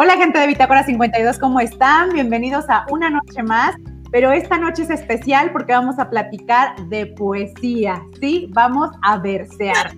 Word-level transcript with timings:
Hola 0.00 0.16
gente 0.16 0.38
de 0.38 0.46
Bitácora 0.46 0.84
52, 0.84 1.40
¿cómo 1.40 1.58
están? 1.58 2.10
Bienvenidos 2.10 2.66
a 2.68 2.86
una 2.88 3.10
noche 3.10 3.42
más, 3.42 3.74
pero 4.12 4.30
esta 4.30 4.56
noche 4.56 4.84
es 4.84 4.90
especial 4.90 5.50
porque 5.50 5.72
vamos 5.72 5.98
a 5.98 6.08
platicar 6.08 6.76
de 6.86 7.06
poesía, 7.06 8.00
¿sí? 8.20 8.48
Vamos 8.52 8.90
a 9.02 9.18
versear. 9.18 9.90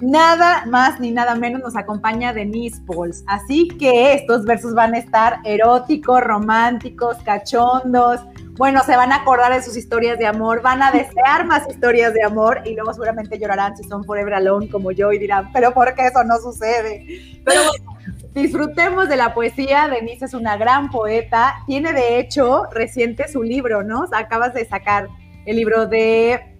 Nada 0.00 0.64
más 0.66 1.00
ni 1.00 1.10
nada 1.10 1.34
menos 1.34 1.60
nos 1.60 1.74
acompaña 1.74 2.32
Denise 2.32 2.80
Pauls, 2.86 3.24
así 3.26 3.66
que 3.66 4.14
estos 4.14 4.44
versos 4.44 4.74
van 4.74 4.94
a 4.94 4.98
estar 4.98 5.40
eróticos, 5.44 6.20
románticos, 6.20 7.16
cachondos, 7.24 8.20
bueno, 8.60 8.84
se 8.84 8.94
van 8.94 9.10
a 9.10 9.16
acordar 9.16 9.54
de 9.54 9.62
sus 9.62 9.76
historias 9.76 10.18
de 10.18 10.26
amor, 10.26 10.60
van 10.62 10.82
a 10.82 10.92
desear 10.92 11.46
más 11.46 11.66
historias 11.66 12.12
de 12.12 12.22
amor 12.22 12.60
y 12.66 12.74
luego 12.74 12.92
seguramente 12.92 13.38
llorarán 13.38 13.76
si 13.76 13.82
son 13.84 14.04
forever 14.04 14.34
alone 14.34 14.68
como 14.68 14.92
yo 14.92 15.12
y 15.12 15.18
dirán, 15.18 15.50
pero 15.52 15.72
¿por 15.72 15.94
qué 15.94 16.08
eso 16.08 16.22
no 16.24 16.36
sucede? 16.36 17.40
Pero 17.42 17.62
bueno, 17.62 17.99
disfrutemos 18.34 19.08
de 19.08 19.16
la 19.16 19.34
poesía. 19.34 19.88
Denise 19.88 20.26
es 20.26 20.34
una 20.34 20.56
gran 20.56 20.90
poeta. 20.90 21.56
Tiene 21.66 21.92
de 21.92 22.18
hecho 22.18 22.64
reciente 22.72 23.28
su 23.28 23.42
libro, 23.42 23.82
¿no? 23.82 24.06
Acabas 24.12 24.54
de 24.54 24.64
sacar 24.64 25.08
el 25.46 25.56
libro 25.56 25.86
de 25.86 26.50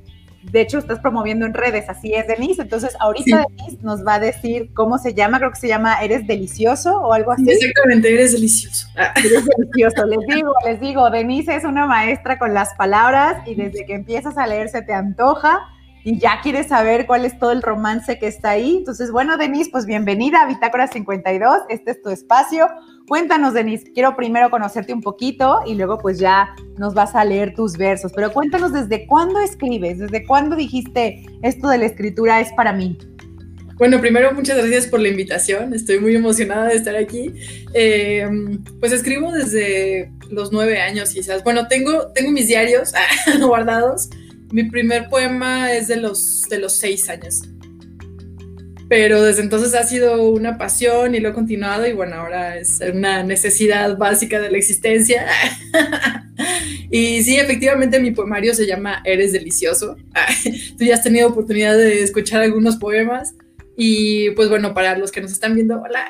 de 0.43 0.63
hecho 0.63 0.79
estás 0.79 1.01
promoviendo 1.01 1.45
en 1.45 1.55
redes, 1.55 1.89
así 1.89 2.15
es, 2.15 2.27
Denise. 2.27 2.63
Entonces, 2.63 2.97
ahorita 2.99 3.45
Denise 3.57 3.79
nos 3.83 4.07
va 4.07 4.15
a 4.15 4.19
decir 4.19 4.71
cómo 4.73 4.99
se 4.99 5.13
llama, 5.13 5.39
creo 5.39 5.51
que 5.51 5.59
se 5.59 5.69
llama 5.69 6.03
Eres 6.03 6.27
Delicioso 6.27 6.99
o 6.99 7.13
algo 7.13 7.33
así. 7.33 7.45
Exactamente, 7.49 8.13
Eres 8.13 8.33
Delicioso. 8.33 8.89
Ah. 8.97 9.13
Eres 9.17 9.45
Delicioso, 9.45 10.07
les 10.07 10.27
digo, 10.35 10.53
les 10.65 10.81
digo, 10.81 11.11
Denise 11.11 11.55
es 11.55 11.65
una 11.65 11.87
maestra 11.87 12.39
con 12.39 12.55
las 12.55 12.75
palabras 12.75 13.47
y 13.47 13.55
desde 13.55 13.85
que 13.85 13.95
empiezas 13.95 14.39
a 14.39 14.47
leer 14.47 14.69
se 14.69 14.83
te 14.83 14.95
antoja 14.95 15.61
y 16.05 16.19
ya 16.19 16.41
quieres 16.43 16.69
saber 16.69 17.07
cuál 17.07 17.25
es 17.25 17.39
todo 17.39 17.53
el 17.53 17.63
romance 17.63 18.19
que 18.19 18.27
está 18.27 18.51
ahí. 18.51 18.79
Entonces, 18.79 19.11
bueno, 19.11 19.37
Denise, 19.37 19.71
pues 19.71 19.87
bienvenida 19.87 20.43
a 20.43 20.47
Bitácora 20.47 20.87
52, 20.87 21.63
este 21.69 21.91
es 21.93 22.03
tu 22.03 22.11
espacio. 22.11 22.69
Cuéntanos, 23.07 23.55
Denise, 23.55 23.93
quiero 23.93 24.17
primero 24.17 24.51
conocerte 24.51 24.93
un 24.93 25.03
poquito 25.03 25.61
y 25.67 25.75
luego 25.75 25.99
pues 25.99 26.19
ya 26.19 26.55
nos 26.79 26.95
vas 26.95 27.15
a 27.15 27.25
leer 27.25 27.55
tus 27.55 27.77
versos, 27.77 28.13
pero 28.15 28.33
cuéntanos 28.33 28.73
desde 28.73 29.07
cuándo 29.07 29.41
escribes, 29.41 29.99
desde 29.99 30.25
cuándo 30.25 30.57
dijiste 30.57 31.27
esto 31.43 31.69
de 31.69 31.79
la 31.79 31.87
escritura 31.87 32.41
es 32.41 32.53
para 32.53 32.73
mí. 32.73 32.97
Bueno, 33.77 33.99
primero 33.99 34.33
muchas 34.35 34.59
gracias 34.59 34.87
por 34.87 35.01
la 35.01 35.09
invitación, 35.09 35.73
estoy 35.73 35.99
muy 36.01 36.15
emocionada 36.15 36.69
de 36.69 36.75
estar 36.77 36.95
aquí. 36.97 37.33
Eh, 37.73 38.29
pues 38.79 38.93
escribo 38.93 39.33
desde 39.33 40.13
los 40.31 40.53
nueve 40.53 40.81
años 40.81 41.11
quizás. 41.11 41.43
Bueno, 41.43 41.67
tengo, 41.67 42.13
tengo 42.13 42.31
mis 42.31 42.47
diarios 42.47 42.93
guardados 43.41 44.11
mi 44.51 44.65
primer 44.65 45.09
poema 45.09 45.73
es 45.73 45.89
de 45.89 45.97
los, 45.97 46.43
de 46.43 46.59
los 46.59 46.79
seis 46.79 47.09
años. 47.09 47.43
Pero 48.89 49.23
desde 49.23 49.43
entonces 49.43 49.75
ha 49.75 49.85
sido 49.85 50.31
una 50.33 50.59
pasión 50.59 51.15
y 51.15 51.21
lo 51.21 51.29
he 51.29 51.33
continuado 51.33 51.87
y 51.87 51.93
bueno, 51.93 52.17
ahora 52.17 52.57
es 52.59 52.81
una 52.81 53.23
necesidad 53.23 53.97
básica 53.97 54.41
de 54.41 54.51
la 54.51 54.59
existencia. 54.59 55.27
y 56.91 57.23
sí, 57.23 57.37
efectivamente 57.37 58.01
mi 58.01 58.11
poemario 58.11 58.53
se 58.53 58.67
llama 58.67 59.01
Eres 59.05 59.33
delicioso. 59.33 59.97
Tú 60.77 60.85
ya 60.85 60.95
has 60.95 61.05
tenido 61.05 61.29
oportunidad 61.29 61.77
de 61.77 62.03
escuchar 62.03 62.43
algunos 62.43 62.79
poemas. 62.79 63.35
Y 63.77 64.31
pues 64.31 64.49
bueno, 64.49 64.75
para 64.75 64.97
los 64.99 65.11
que 65.11 65.21
nos 65.21 65.33
están 65.33 65.55
viendo, 65.55 65.81
hola. 65.81 66.09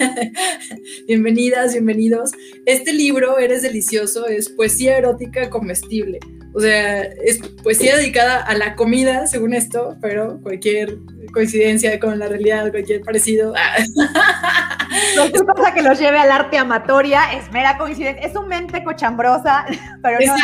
Bienvenidas, 1.06 1.72
bienvenidos. 1.72 2.32
Este 2.66 2.92
libro, 2.92 3.38
Eres 3.38 3.62
Delicioso, 3.62 4.26
es 4.26 4.48
poesía 4.48 4.96
erótica 4.98 5.50
comestible. 5.50 6.20
O 6.52 6.60
sea, 6.60 7.02
es 7.02 7.38
poesía 7.62 7.96
dedicada 7.96 8.42
a 8.42 8.54
la 8.54 8.74
comida, 8.74 9.26
según 9.26 9.54
esto, 9.54 9.96
pero 10.00 10.40
cualquier 10.40 10.98
coincidencia 11.32 11.98
con 12.00 12.18
la 12.18 12.28
realidad, 12.28 12.70
cualquier 12.70 13.02
parecido. 13.02 13.54
No 15.16 15.24
es 15.24 15.42
pasa 15.44 15.72
que 15.72 15.82
los 15.82 16.00
lleve 16.00 16.18
al 16.18 16.32
arte 16.32 16.58
amatoria, 16.58 17.32
es 17.32 17.50
mera 17.52 17.78
coincidencia, 17.78 18.26
es 18.26 18.34
un 18.34 18.48
mente 18.48 18.82
cochambrosa, 18.82 19.64
pero 20.02 20.18
no, 20.26 20.34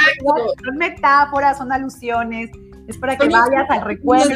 son 0.64 0.76
metáforas, 0.76 1.58
son 1.58 1.72
alusiones, 1.72 2.50
es 2.88 2.98
para 2.98 3.16
que 3.16 3.28
vayas 3.28 3.68
al 3.68 3.82
recuerdo. 3.82 4.34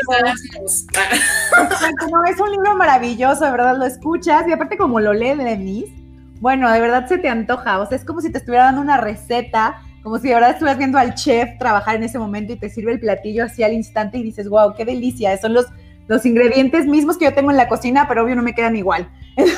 no, 2.10 2.24
es 2.24 2.40
un 2.40 2.50
libro 2.50 2.76
maravilloso, 2.76 3.44
de 3.44 3.50
verdad, 3.50 3.76
lo 3.78 3.84
escuchas 3.84 4.46
y 4.48 4.52
aparte 4.52 4.76
como 4.76 5.00
lo 5.00 5.12
lee 5.12 5.34
Denise, 5.34 5.92
bueno, 6.40 6.70
de 6.70 6.80
verdad 6.80 7.06
se 7.06 7.18
te 7.18 7.28
antoja, 7.28 7.80
o 7.80 7.86
sea, 7.86 7.96
es 7.96 8.04
como 8.04 8.20
si 8.20 8.30
te 8.30 8.38
estuviera 8.38 8.64
dando 8.64 8.80
una 8.80 8.96
receta 8.96 9.82
como 10.02 10.18
si 10.18 10.28
de 10.28 10.34
verdad 10.34 10.50
estuvieras 10.50 10.78
viendo 10.78 10.98
al 10.98 11.14
chef 11.14 11.58
trabajar 11.58 11.96
en 11.96 12.04
ese 12.04 12.18
momento 12.18 12.52
y 12.52 12.56
te 12.56 12.70
sirve 12.70 12.92
el 12.92 13.00
platillo 13.00 13.44
así 13.44 13.62
al 13.62 13.72
instante 13.72 14.18
y 14.18 14.22
dices, 14.22 14.48
wow, 14.48 14.74
qué 14.74 14.84
delicia, 14.84 15.36
son 15.38 15.52
los, 15.52 15.66
los 16.08 16.24
ingredientes 16.24 16.86
mismos 16.86 17.18
que 17.18 17.26
yo 17.26 17.34
tengo 17.34 17.50
en 17.50 17.56
la 17.56 17.68
cocina, 17.68 18.06
pero 18.08 18.24
obvio 18.24 18.34
no 18.34 18.42
me 18.42 18.54
quedan 18.54 18.76
igual. 18.76 19.10
Entonces, 19.36 19.54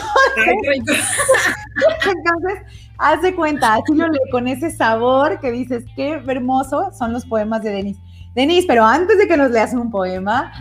haz 2.98 3.22
de 3.22 3.34
cuenta, 3.34 3.74
así 3.74 3.94
lo 3.94 4.08
leo 4.08 4.22
con 4.30 4.48
ese 4.48 4.70
sabor 4.70 5.38
que 5.40 5.52
dices, 5.52 5.84
qué 5.94 6.20
hermoso 6.26 6.90
son 6.98 7.12
los 7.12 7.24
poemas 7.24 7.62
de 7.62 7.70
Denis. 7.70 7.98
Denise, 8.34 8.66
pero 8.66 8.84
antes 8.84 9.18
de 9.18 9.28
que 9.28 9.36
nos 9.36 9.50
leas 9.50 9.74
un 9.74 9.90
poema, 9.90 10.52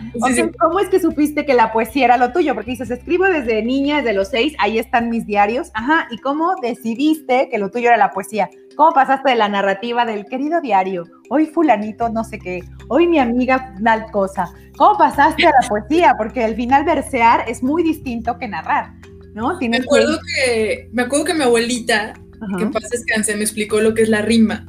¿cómo 0.58 0.78
es 0.78 0.88
que 0.90 1.00
supiste 1.00 1.46
que 1.46 1.54
la 1.54 1.72
poesía 1.72 2.04
era 2.04 2.16
lo 2.18 2.30
tuyo? 2.30 2.54
Porque 2.54 2.72
dices, 2.72 2.90
escribo 2.90 3.24
desde 3.24 3.62
niña, 3.62 3.98
desde 3.98 4.12
los 4.12 4.28
seis, 4.28 4.54
ahí 4.58 4.78
están 4.78 5.08
mis 5.08 5.24
diarios. 5.24 5.70
Ajá, 5.72 6.06
¿y 6.10 6.18
cómo 6.18 6.54
decidiste 6.60 7.48
que 7.50 7.58
lo 7.58 7.70
tuyo 7.70 7.88
era 7.88 7.96
la 7.96 8.10
poesía? 8.10 8.50
¿Cómo 8.76 8.92
pasaste 8.92 9.30
de 9.30 9.36
la 9.36 9.48
narrativa 9.48 10.04
del 10.04 10.26
querido 10.26 10.60
diario? 10.60 11.04
Hoy 11.30 11.46
fulanito 11.46 12.10
no 12.10 12.24
sé 12.24 12.38
qué, 12.38 12.60
hoy 12.88 13.06
mi 13.06 13.18
amiga 13.18 13.74
tal 13.82 14.10
cosa. 14.10 14.52
¿Cómo 14.76 14.98
pasaste 14.98 15.46
a 15.46 15.52
la 15.60 15.68
poesía? 15.68 16.14
Porque 16.18 16.44
al 16.44 16.54
final 16.54 16.84
versear 16.84 17.44
es 17.48 17.62
muy 17.62 17.82
distinto 17.82 18.38
que 18.38 18.48
narrar, 18.48 18.92
¿no? 19.34 19.58
me 19.58 19.76
acuerdo 19.78 20.18
que... 20.36 20.90
me 20.92 21.02
acuerdo 21.02 21.24
que 21.24 21.34
mi 21.34 21.44
abuelita, 21.44 22.12
que 22.58 22.66
paz 22.66 22.90
descanse, 22.90 23.34
me 23.34 23.42
explicó 23.42 23.80
lo 23.80 23.94
que 23.94 24.02
es 24.02 24.10
la 24.10 24.20
rima. 24.20 24.66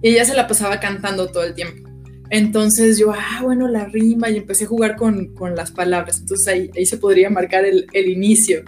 Y 0.00 0.10
ella 0.10 0.24
se 0.24 0.34
la 0.34 0.46
pasaba 0.46 0.80
cantando 0.80 1.30
todo 1.30 1.44
el 1.44 1.54
tiempo. 1.54 1.85
Entonces 2.30 2.98
yo, 2.98 3.12
ah, 3.12 3.40
bueno, 3.42 3.68
la 3.68 3.86
rima 3.86 4.30
y 4.30 4.36
empecé 4.36 4.64
a 4.64 4.68
jugar 4.68 4.96
con, 4.96 5.32
las 5.54 5.70
palabras. 5.70 6.20
Entonces 6.20 6.48
ahí, 6.48 6.70
ahí 6.76 6.86
se 6.86 6.98
podría 6.98 7.30
marcar 7.30 7.64
el, 7.64 8.08
inicio. 8.08 8.62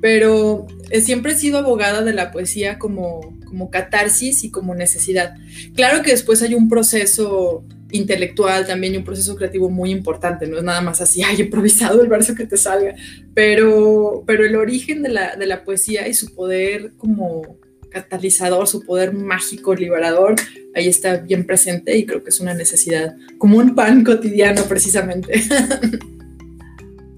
Pero 0.00 0.66
eh, 0.90 1.00
siempre 1.00 1.32
he 1.32 1.36
sido 1.36 1.58
abogada 1.58 2.02
de 2.02 2.14
la 2.14 2.30
poesía 2.30 2.78
como, 2.78 3.38
como 3.46 3.70
catarsis 3.70 4.44
y 4.44 4.50
como 4.50 4.74
necesidad. 4.74 5.34
Claro 5.74 6.02
que 6.02 6.10
después 6.10 6.42
hay 6.42 6.54
un 6.54 6.68
proceso 6.68 7.64
intelectual 7.92 8.66
también 8.66 8.94
y 8.94 8.98
un 8.98 9.04
proceso 9.04 9.34
creativo 9.36 9.68
muy 9.68 9.90
importante, 9.90 10.46
no 10.46 10.58
es 10.58 10.62
nada 10.62 10.80
más 10.80 11.00
así, 11.00 11.22
ay, 11.26 11.40
improvisado 11.40 12.02
el 12.02 12.08
verso 12.08 12.34
que 12.34 12.46
te 12.46 12.56
salga, 12.56 12.94
pero, 13.34 14.22
pero 14.26 14.44
el 14.44 14.56
origen 14.56 15.02
de 15.02 15.10
la, 15.10 15.36
de 15.36 15.46
la 15.46 15.64
poesía 15.64 16.08
y 16.08 16.14
su 16.14 16.34
poder 16.34 16.92
como 16.96 17.58
catalizador, 17.90 18.66
su 18.66 18.84
poder 18.84 19.12
mágico, 19.12 19.74
liberador, 19.74 20.36
ahí 20.74 20.88
está 20.88 21.16
bien 21.18 21.44
presente 21.44 21.96
y 21.96 22.06
creo 22.06 22.22
que 22.22 22.30
es 22.30 22.40
una 22.40 22.54
necesidad, 22.54 23.16
como 23.38 23.58
un 23.58 23.74
pan 23.74 24.04
cotidiano 24.04 24.62
precisamente. 24.64 25.42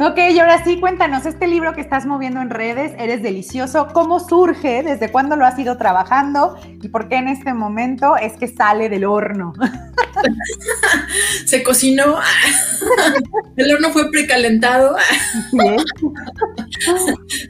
Ok, 0.05 0.19
y 0.33 0.39
ahora 0.41 0.65
sí, 0.65 0.81
cuéntanos, 0.81 1.27
este 1.27 1.47
libro 1.47 1.75
que 1.75 1.81
estás 1.81 2.07
moviendo 2.07 2.41
en 2.41 2.51
redes, 2.51 2.93
Eres 2.99 3.23
Delicioso, 3.23 3.87
¿cómo 3.93 4.19
surge? 4.19 4.83
¿Desde 4.83 5.13
cuándo 5.13 5.37
lo 5.37 5.47
has 5.47 5.57
ido 5.61 5.77
trabajando? 5.77 6.59
¿Y 6.83 6.89
por 6.89 7.09
qué 7.09 7.19
en 7.19 7.29
este 7.29 7.55
momento 7.55 8.17
es 8.17 8.33
que 8.33 8.49
sale 8.49 8.89
del 8.89 9.05
horno? 9.05 9.53
Se 11.47 11.63
cocinó, 11.63 12.17
el 13.57 13.75
horno 13.75 13.91
fue 13.91 14.11
precalentado, 14.11 14.97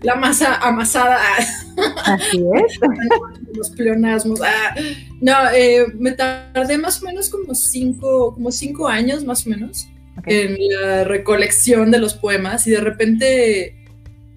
la 0.02 0.16
masa 0.16 0.56
amasada. 0.56 1.20
Así 2.04 2.44
es. 2.54 2.78
Los 3.54 3.70
pleonasmos. 3.70 4.40
No, 5.22 5.32
eh, 5.54 5.86
me 5.94 6.12
tardé 6.12 6.76
más 6.76 7.02
o 7.02 7.06
menos 7.06 7.30
como 7.30 7.54
cinco, 7.54 8.34
como 8.34 8.52
cinco 8.52 8.88
años, 8.88 9.24
más 9.24 9.46
o 9.46 9.50
menos 9.50 9.88
en 10.26 10.56
la 10.80 11.04
recolección 11.04 11.90
de 11.90 11.98
los 11.98 12.14
poemas 12.14 12.66
y 12.66 12.70
de 12.70 12.80
repente 12.80 13.76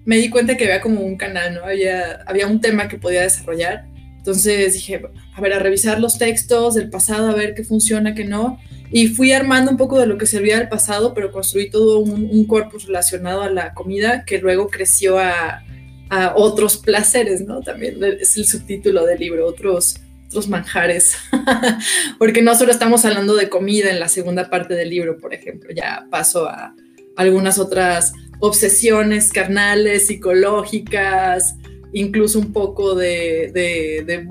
me 0.04 0.16
di 0.16 0.30
cuenta 0.30 0.56
que 0.56 0.64
había 0.64 0.80
como 0.80 1.00
un 1.00 1.16
canal, 1.16 1.54
¿no? 1.54 1.64
Había, 1.64 2.22
había 2.26 2.46
un 2.46 2.60
tema 2.60 2.88
que 2.88 2.96
podía 2.98 3.22
desarrollar. 3.22 3.86
Entonces 4.18 4.74
dije, 4.74 5.02
a 5.34 5.40
ver, 5.40 5.52
a 5.52 5.58
revisar 5.58 6.00
los 6.00 6.18
textos 6.18 6.74
del 6.74 6.90
pasado, 6.90 7.28
a 7.28 7.34
ver 7.34 7.54
qué 7.54 7.64
funciona, 7.64 8.14
qué 8.14 8.24
no. 8.24 8.58
Y 8.90 9.08
fui 9.08 9.32
armando 9.32 9.70
un 9.70 9.76
poco 9.76 9.98
de 9.98 10.06
lo 10.06 10.16
que 10.16 10.26
servía 10.26 10.58
del 10.58 10.68
pasado, 10.68 11.12
pero 11.12 11.32
construí 11.32 11.70
todo 11.70 11.98
un, 11.98 12.44
corpus 12.46 12.86
relacionado 12.86 13.42
a 13.42 13.50
la 13.50 13.74
comida 13.74 14.24
que 14.24 14.38
luego 14.38 14.68
creció 14.68 15.18
a, 15.18 15.64
a 16.08 16.34
otros 16.36 16.76
placeres, 16.84 17.40
¿no? 17.42 17.60
También 17.62 17.96
es 18.20 18.36
el 18.36 18.46
subtítulo 18.46 19.04
del 19.06 19.18
libro, 19.18 19.46
otros 19.46 20.00
manjares, 20.48 21.16
porque 22.18 22.42
no 22.42 22.54
solo 22.54 22.70
estamos 22.70 23.04
hablando 23.04 23.34
de 23.34 23.48
comida 23.48 23.90
en 23.90 23.98
la 23.98 24.08
segunda 24.08 24.50
parte 24.50 24.74
del 24.74 24.90
libro, 24.90 25.16
por 25.18 25.32
ejemplo, 25.32 25.70
ya 25.74 26.06
paso 26.10 26.46
a 26.48 26.74
algunas 27.16 27.58
otras 27.58 28.12
obsesiones 28.40 29.32
carnales, 29.32 30.06
psicológicas, 30.06 31.56
incluso 31.92 32.38
un 32.38 32.52
poco 32.52 32.94
de, 32.94 33.50
de, 33.54 34.26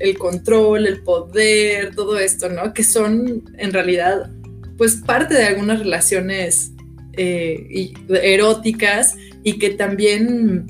el, 0.00 0.18
control, 0.18 0.86
el 0.86 1.02
poder, 1.02 1.94
todo 1.94 2.18
esto, 2.18 2.48
¿no? 2.48 2.74
Que 2.74 2.82
son 2.82 3.44
en 3.56 3.72
realidad, 3.72 4.30
pues, 4.76 4.96
parte 4.96 5.34
de 5.34 5.44
algunas 5.44 5.78
relaciones 5.78 6.72
eh, 7.12 7.92
eróticas 8.08 9.16
y 9.44 9.58
que 9.58 9.70
también 9.70 10.66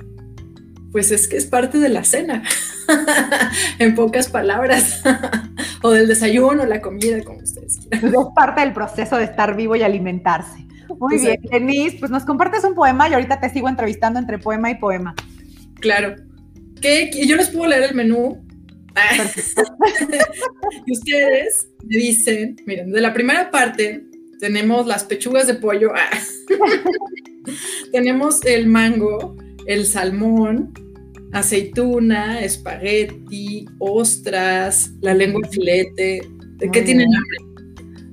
Pues 0.99 1.13
es 1.13 1.29
que 1.29 1.37
es 1.37 1.47
parte 1.47 1.79
de 1.79 1.91
la 1.91 2.03
cena, 2.03 2.43
en 3.79 3.95
pocas 3.95 4.29
palabras, 4.29 5.01
o 5.83 5.93
del 5.93 6.09
desayuno, 6.09 6.67
la 6.67 6.81
comida, 6.81 7.23
como 7.23 7.39
ustedes 7.39 7.79
quieran. 7.79 8.13
Es 8.13 8.21
parte 8.35 8.63
del 8.63 8.73
proceso 8.73 9.17
de 9.17 9.23
estar 9.23 9.55
vivo 9.55 9.77
y 9.77 9.83
alimentarse. 9.83 10.67
Muy 10.99 11.21
bien, 11.21 11.41
Denise, 11.53 11.99
pues 12.01 12.11
nos 12.11 12.25
compartes 12.25 12.65
un 12.65 12.75
poema 12.75 13.09
y 13.09 13.15
ahorita 13.15 13.39
te 13.39 13.49
sigo 13.49 13.69
entrevistando 13.69 14.19
entre 14.19 14.41
poema 14.41 14.73
y 14.73 14.75
poema. 14.75 15.15
Claro. 15.79 16.17
¿Qué? 16.81 17.13
Yo 17.25 17.37
les 17.37 17.51
puedo 17.51 17.69
leer 17.69 17.85
el 17.85 17.95
menú. 17.95 18.45
y 20.85 20.93
ustedes 20.95 21.69
me 21.85 21.97
dicen, 21.97 22.57
miren, 22.67 22.91
de 22.91 23.01
la 23.01 23.15
primera 23.15 23.53
parte 23.53 24.03
tenemos 24.41 24.85
las 24.85 25.05
pechugas 25.05 25.47
de 25.47 25.55
pollo, 25.55 25.93
tenemos 27.93 28.45
el 28.45 28.67
mango, 28.67 29.37
el 29.65 29.87
salmón, 29.87 30.75
aceituna, 31.33 32.41
espagueti, 32.41 33.67
ostras, 33.79 34.91
la 35.01 35.15
lengua 35.15 35.43
filete. 35.51 36.21
¿De 36.57 36.71
qué 36.71 36.83
tienen 36.83 37.09
hambre? 37.15 37.49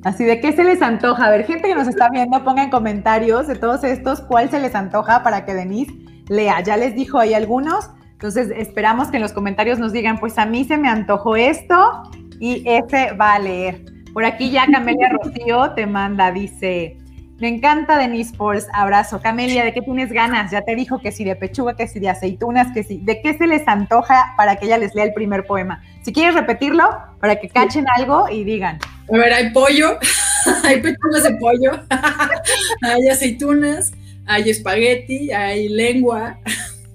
Así, 0.03 0.23
¿de 0.23 0.39
qué 0.39 0.53
se 0.53 0.63
les 0.63 0.81
antoja? 0.83 1.25
A 1.25 1.31
ver, 1.31 1.45
gente 1.45 1.67
que 1.67 1.73
nos 1.73 1.87
está 1.87 2.09
viendo, 2.09 2.43
ponga 2.43 2.63
en 2.63 2.69
comentarios 2.69 3.47
de 3.47 3.55
todos 3.55 3.83
estos 3.83 4.21
cuál 4.21 4.51
se 4.51 4.59
les 4.59 4.75
antoja 4.75 5.23
para 5.23 5.45
que 5.45 5.55
Denise 5.55 5.91
lea. 6.29 6.61
Ya 6.61 6.77
les 6.77 6.93
dijo 6.93 7.17
ahí 7.17 7.33
algunos, 7.33 7.89
entonces 8.11 8.51
esperamos 8.55 9.07
que 9.07 9.17
en 9.17 9.23
los 9.23 9.33
comentarios 9.33 9.79
nos 9.79 9.91
digan, 9.91 10.19
pues 10.19 10.37
a 10.37 10.45
mí 10.45 10.63
se 10.63 10.77
me 10.77 10.89
antojó 10.89 11.35
esto 11.35 12.03
y 12.39 12.63
ese 12.67 13.13
va 13.13 13.33
a 13.33 13.39
leer. 13.39 13.83
Por 14.13 14.25
aquí 14.25 14.51
ya 14.51 14.67
Camelia 14.67 15.09
Rocío 15.23 15.71
te 15.71 15.87
manda, 15.87 16.31
dice, 16.31 16.97
me 17.37 17.49
encanta 17.49 17.97
Denise 17.97 18.33
Pauls, 18.35 18.67
abrazo. 18.71 19.21
Camelia, 19.21 19.65
¿de 19.65 19.73
qué 19.73 19.81
tienes 19.81 20.09
ganas? 20.09 20.51
Ya 20.51 20.61
te 20.61 20.73
dijo 20.73 20.99
que 20.99 21.11
si 21.11 21.25
de 21.25 21.35
pechuga, 21.35 21.75
que 21.75 21.87
si 21.87 21.99
de 21.99 22.09
aceitunas, 22.09 22.71
que 22.73 22.83
si. 22.83 22.99
¿De 22.99 23.21
qué 23.21 23.37
se 23.37 23.45
les 23.45 23.67
antoja 23.67 24.33
para 24.37 24.55
que 24.55 24.67
ella 24.67 24.77
les 24.77 24.95
lea 24.95 25.03
el 25.03 25.13
primer 25.13 25.45
poema? 25.45 25.83
Si 26.03 26.13
quieres 26.13 26.33
repetirlo, 26.33 26.89
para 27.19 27.35
que 27.35 27.49
cachen 27.49 27.85
algo 27.97 28.29
y 28.29 28.45
digan. 28.45 28.79
A 29.13 29.17
ver, 29.17 29.33
hay 29.33 29.49
pollo, 29.51 29.99
hay 30.63 30.81
pechugas 30.81 31.23
de 31.23 31.35
pollo, 31.35 31.71
hay 32.81 33.09
aceitunas, 33.09 33.91
hay 34.25 34.49
espagueti, 34.49 35.33
hay 35.33 35.67
lengua, 35.67 36.39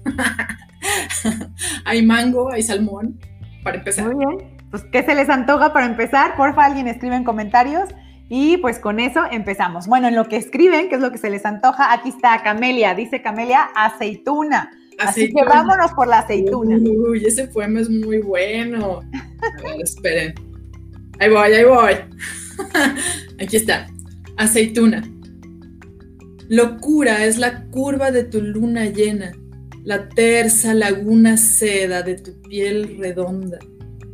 hay 1.85 2.01
mango, 2.03 2.51
hay 2.51 2.63
salmón, 2.63 3.19
para 3.63 3.77
empezar. 3.77 4.05
Muy 4.05 4.25
bien. 4.25 4.59
Pues, 4.71 4.83
¿qué 4.91 5.03
se 5.03 5.13
les 5.13 5.29
antoja 5.29 5.71
para 5.71 5.85
empezar? 5.85 6.35
Porfa, 6.35 6.65
alguien 6.65 6.87
escribe 6.87 7.15
en 7.15 7.25
comentarios. 7.25 7.89
Y 8.33 8.55
pues 8.59 8.79
con 8.79 9.01
eso 9.01 9.19
empezamos. 9.29 9.87
Bueno, 9.87 10.07
en 10.07 10.15
lo 10.15 10.29
que 10.29 10.37
escriben, 10.37 10.87
que 10.87 10.95
es 10.95 11.01
lo 11.01 11.11
que 11.11 11.17
se 11.17 11.29
les 11.29 11.45
antoja, 11.45 11.91
aquí 11.91 12.07
está 12.07 12.41
Camelia. 12.41 12.95
Dice 12.95 13.21
Camelia, 13.21 13.63
aceituna. 13.75 14.71
Así 14.99 15.33
que 15.33 15.43
vámonos 15.43 15.91
por 15.91 16.07
la 16.07 16.19
aceituna. 16.19 16.77
Uy, 16.77 17.25
ese 17.25 17.47
poema 17.47 17.81
es 17.81 17.89
muy 17.89 18.19
bueno. 18.19 19.01
A 19.11 19.61
ver, 19.61 19.81
esperen. 19.83 20.33
Ahí 21.19 21.29
voy, 21.29 21.51
ahí 21.51 21.65
voy. 21.65 21.93
Aquí 23.43 23.57
está. 23.57 23.87
Aceituna. 24.37 25.03
Locura 26.47 27.25
es 27.25 27.37
la 27.37 27.65
curva 27.65 28.11
de 28.11 28.23
tu 28.23 28.39
luna 28.41 28.85
llena, 28.85 29.33
la 29.83 30.07
tersa 30.07 30.73
laguna 30.73 31.35
seda 31.35 32.01
de 32.01 32.15
tu 32.15 32.41
piel 32.43 32.97
redonda, 32.97 33.59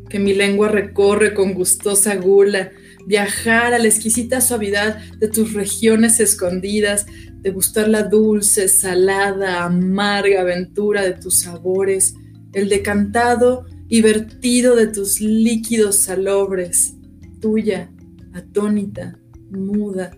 que 0.09 0.17
mi 0.17 0.33
lengua 0.33 0.69
recorre 0.69 1.35
con 1.35 1.53
gustosa 1.53 2.15
gula 2.15 2.71
viajar 3.07 3.73
a 3.73 3.79
la 3.79 3.87
exquisita 3.87 4.41
suavidad 4.41 4.97
de 5.17 5.29
tus 5.29 5.53
regiones 5.53 6.19
escondidas, 6.19 7.05
de 7.39 7.51
gustar 7.51 7.87
la 7.87 8.03
dulce, 8.03 8.67
salada, 8.67 9.63
amarga 9.63 10.41
aventura 10.41 11.03
de 11.03 11.13
tus 11.13 11.39
sabores, 11.39 12.15
el 12.51 12.67
decantado 12.67 13.65
y 13.87 14.01
vertido 14.01 14.75
de 14.75 14.87
tus 14.87 15.21
líquidos 15.21 15.95
salobres, 15.95 16.95
tuya, 17.39 17.89
atónita, 18.33 19.17
muda, 19.51 20.11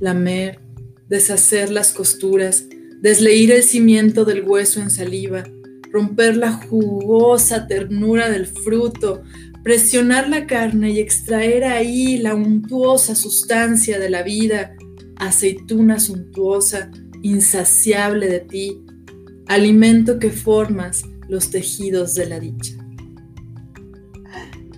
lamer, 0.00 0.60
deshacer 1.10 1.70
las 1.70 1.92
costuras, 1.92 2.64
desleír 3.02 3.52
el 3.52 3.62
cimiento 3.62 4.24
del 4.24 4.42
hueso 4.42 4.80
en 4.80 4.88
saliva, 4.88 5.44
romper 5.92 6.38
la 6.38 6.52
jugosa 6.52 7.66
ternura 7.66 8.30
del 8.30 8.46
fruto, 8.46 9.22
presionar 9.66 10.28
la 10.28 10.46
carne 10.46 10.90
y 10.90 11.00
extraer 11.00 11.64
ahí 11.64 12.18
la 12.18 12.36
untuosa 12.36 13.16
sustancia 13.16 13.98
de 13.98 14.08
la 14.08 14.22
vida, 14.22 14.76
aceituna 15.16 15.98
suntuosa, 15.98 16.88
insaciable 17.22 18.28
de 18.28 18.38
ti, 18.38 18.80
alimento 19.48 20.20
que 20.20 20.30
formas 20.30 21.02
los 21.26 21.50
tejidos 21.50 22.14
de 22.14 22.26
la 22.26 22.38
dicha. 22.38 22.74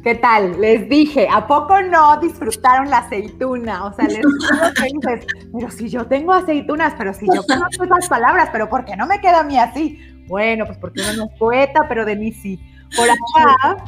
¿Qué 0.02 0.14
tal? 0.14 0.58
Les 0.58 0.88
dije, 0.88 1.28
¿a 1.30 1.46
poco 1.46 1.82
no 1.82 2.18
disfrutaron 2.18 2.88
la 2.88 3.00
aceituna? 3.00 3.84
O 3.84 3.92
sea, 3.92 4.06
les 4.06 4.16
dices, 4.16 5.26
pero 5.52 5.70
si 5.70 5.90
yo 5.90 6.06
tengo 6.06 6.32
aceitunas, 6.32 6.94
pero 6.96 7.12
si 7.12 7.26
yo 7.26 7.42
conozco 7.46 7.84
esas 7.84 8.08
palabras, 8.08 8.48
pero 8.52 8.70
¿por 8.70 8.86
qué 8.86 8.96
no 8.96 9.06
me 9.06 9.20
queda 9.20 9.40
a 9.40 9.44
mí 9.44 9.58
así? 9.58 9.98
Bueno, 10.28 10.64
pues 10.64 10.78
porque 10.78 11.02
uno 11.02 11.12
no 11.12 11.24
es 11.30 11.38
poeta, 11.38 11.84
pero 11.90 12.06
de 12.06 12.16
mí 12.16 12.32
sí. 12.32 12.58
Por 12.96 13.08
acá, 13.10 13.84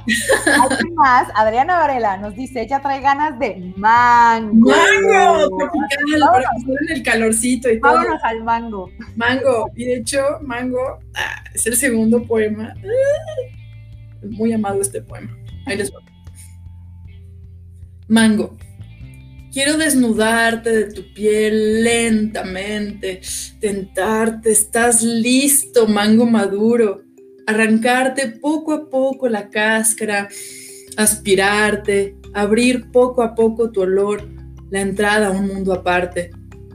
más, 0.94 1.28
Adriana 1.34 1.78
Varela 1.78 2.16
nos 2.18 2.34
dice, 2.34 2.62
ella 2.62 2.80
trae 2.80 3.00
ganas 3.00 3.38
de 3.38 3.72
mango. 3.76 4.70
Mango, 4.70 5.48
tropical, 5.58 6.20
para 6.32 6.46
en 6.82 6.96
el 6.96 7.02
calorcito 7.02 7.70
y 7.70 7.80
todo. 7.80 7.94
Vámonos 7.94 8.22
al 8.22 8.44
mango. 8.44 8.90
Mango, 9.16 9.70
y 9.74 9.84
de 9.84 9.96
hecho, 9.96 10.20
mango 10.42 10.98
ah, 11.14 11.44
es 11.54 11.66
el 11.66 11.76
segundo 11.76 12.22
poema. 12.24 12.74
Ah, 12.76 14.26
muy 14.28 14.52
amado 14.52 14.80
este 14.80 15.00
poema. 15.00 15.36
Ahí 15.66 15.76
les 15.76 15.90
voy. 15.90 16.02
Mango. 18.08 18.56
Quiero 19.52 19.76
desnudarte 19.76 20.70
de 20.70 20.92
tu 20.92 21.12
piel 21.12 21.82
lentamente, 21.82 23.20
tentarte, 23.58 24.52
estás 24.52 25.02
listo, 25.02 25.88
mango 25.88 26.24
maduro 26.24 27.02
arrancarte 27.46 28.28
poco 28.28 28.72
a 28.72 28.88
poco 28.88 29.28
la 29.28 29.50
cáscara, 29.50 30.28
aspirarte, 30.96 32.16
abrir 32.34 32.90
poco 32.90 33.22
a 33.22 33.34
poco 33.34 33.70
tu 33.70 33.82
olor, 33.82 34.28
la 34.70 34.80
entrada 34.80 35.28
a 35.28 35.30
un 35.30 35.48
mundo 35.48 35.72
aparte, 35.72 36.30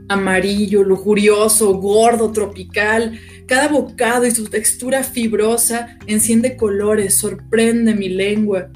amarillo, 0.08 0.82
lujurioso, 0.82 1.74
gordo, 1.74 2.30
tropical. 2.32 3.18
Cada 3.46 3.68
bocado 3.68 4.26
y 4.26 4.30
su 4.30 4.44
textura 4.44 5.02
fibrosa 5.02 5.98
enciende 6.06 6.56
colores, 6.56 7.16
sorprende 7.16 7.94
mi 7.94 8.08
lengua. 8.08 8.70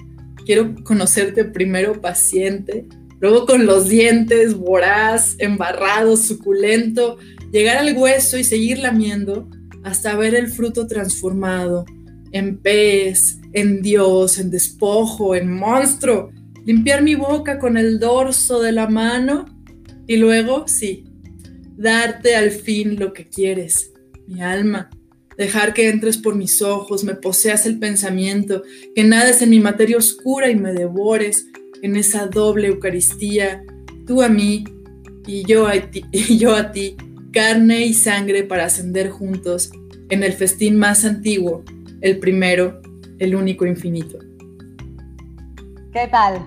Quiero 0.47 0.75
conocerte 0.85 1.45
primero 1.45 2.01
paciente, 2.01 2.87
luego 3.21 3.47
con 3.47 3.67
los 3.67 3.89
dientes 3.89 4.55
voraz, 4.55 5.37
embarrado, 5.39 6.17
suculento, 6.17 7.19
llegar 7.53 7.77
al 7.77 7.97
hueso 7.97 8.39
y 8.39 8.45
seguir 8.45 8.79
lamiendo 8.79 9.49
hasta 9.83 10.17
ver 10.17 10.35
el 10.35 10.49
fruto 10.49 10.87
transformado 10.87 11.85
en 12.33 12.59
pez, 12.59 13.39
en 13.53 13.83
Dios, 13.83 14.39
en 14.39 14.51
despojo, 14.51 15.35
en 15.35 15.53
monstruo, 15.53 16.31
limpiar 16.65 17.03
mi 17.03 17.15
boca 17.15 17.59
con 17.59 17.77
el 17.77 17.99
dorso 17.99 18.61
de 18.61 18.73
la 18.73 18.89
mano 18.89 19.47
y 20.07 20.17
luego, 20.17 20.67
sí, 20.67 21.05
darte 21.77 22.37
al 22.37 22.51
fin 22.51 22.99
lo 22.99 23.13
que 23.13 23.29
quieres, 23.29 23.93
mi 24.27 24.43
alma, 24.43 24.91
dejar 25.37 25.73
que 25.73 25.89
entres 25.89 26.19
por 26.19 26.35
mis 26.35 26.63
ojos, 26.63 27.05
me 27.05 27.15
poseas 27.15 27.67
el 27.67 27.79
pensamiento, 27.79 28.63
que 28.95 29.05
nades 29.05 29.43
en 29.43 29.51
mi 29.51 29.61
materia 29.61 29.97
oscura 29.97 30.51
y 30.51 30.57
me 30.57 30.73
devores 30.73 31.47
en 31.83 31.97
esa 31.97 32.27
doble 32.27 32.69
Eucaristía, 32.69 33.65
tú 34.07 34.23
a 34.23 34.29
mí 34.29 34.65
y 35.27 35.45
yo 35.45 35.67
a 35.67 35.81
ti, 35.81 36.05
y 36.13 36.39
yo 36.39 36.55
a 36.55 36.71
ti 36.71 36.97
carne 37.33 37.85
y 37.87 37.95
sangre 37.95 38.45
para 38.45 38.65
ascender 38.65 39.11
juntos 39.11 39.71
en 40.09 40.23
el 40.23 40.33
festín 40.33 40.79
más 40.79 41.05
antiguo, 41.05 41.65
el 42.01 42.19
primero, 42.19 42.81
el 43.19 43.35
único 43.35 43.67
infinito. 43.67 44.19
¿Qué 45.93 46.09
tal? 46.09 46.43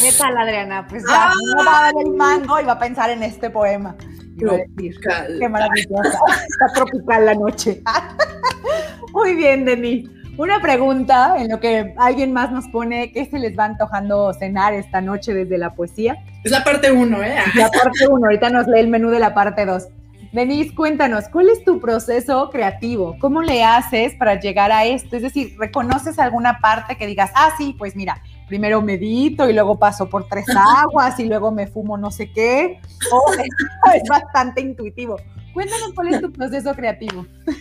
¿Qué 0.00 0.12
tal, 0.16 0.36
Adriana? 0.36 0.86
Pues 0.88 1.04
ya 1.08 1.32
no 1.56 1.64
va 1.64 1.88
a 1.88 1.92
ver 1.92 2.06
el 2.06 2.14
mango 2.14 2.60
y 2.60 2.64
va 2.64 2.72
a 2.72 2.78
pensar 2.78 3.10
en 3.10 3.22
este 3.22 3.50
poema. 3.50 3.96
Qué 4.38 5.48
maravillosa. 5.48 6.18
Está 6.48 6.72
tropical 6.74 7.26
la 7.26 7.34
noche. 7.34 7.82
Muy 9.12 9.34
bien, 9.34 9.64
Denis. 9.64 10.08
Una 10.36 10.60
pregunta 10.60 11.34
en 11.36 11.48
lo 11.48 11.58
que 11.58 11.94
alguien 11.98 12.32
más 12.32 12.52
nos 12.52 12.68
pone, 12.68 13.10
¿qué 13.10 13.26
se 13.26 13.40
les 13.40 13.58
va 13.58 13.64
antojando 13.64 14.32
cenar 14.34 14.72
esta 14.72 15.00
noche 15.00 15.34
desde 15.34 15.58
la 15.58 15.74
poesía? 15.74 16.16
Es 16.44 16.52
la 16.52 16.62
parte 16.62 16.92
uno, 16.92 17.20
¿eh? 17.24 17.34
La 17.56 17.68
parte 17.68 18.06
uno, 18.08 18.26
ahorita 18.26 18.48
nos 18.48 18.68
lee 18.68 18.78
el 18.78 18.86
menú 18.86 19.10
de 19.10 19.18
la 19.18 19.34
parte 19.34 19.66
dos. 19.66 19.88
Denise, 20.32 20.74
cuéntanos, 20.74 21.24
¿cuál 21.32 21.48
es 21.48 21.64
tu 21.64 21.80
proceso 21.80 22.50
creativo? 22.50 23.16
¿Cómo 23.18 23.42
le 23.42 23.64
haces 23.64 24.14
para 24.14 24.38
llegar 24.38 24.70
a 24.70 24.84
esto? 24.84 25.16
Es 25.16 25.22
decir, 25.22 25.54
¿reconoces 25.58 26.18
alguna 26.18 26.58
parte 26.60 26.96
que 26.96 27.06
digas, 27.06 27.30
ah, 27.34 27.52
sí, 27.56 27.74
pues 27.78 27.96
mira, 27.96 28.22
primero 28.46 28.82
medito 28.82 29.48
y 29.48 29.54
luego 29.54 29.78
paso 29.78 30.08
por 30.08 30.28
tres 30.28 30.44
aguas 30.76 31.18
y 31.18 31.24
luego 31.24 31.50
me 31.50 31.66
fumo 31.66 31.96
no 31.96 32.10
sé 32.10 32.30
qué? 32.32 32.78
O 33.10 33.32
es, 33.94 34.08
bastante 34.08 34.60
intuitivo. 34.60 35.16
Cuéntanos 35.54 35.92
cuál 35.94 36.14
es 36.14 36.20
tu 36.20 36.32
proceso 36.32 36.74
creativo. 36.74 37.26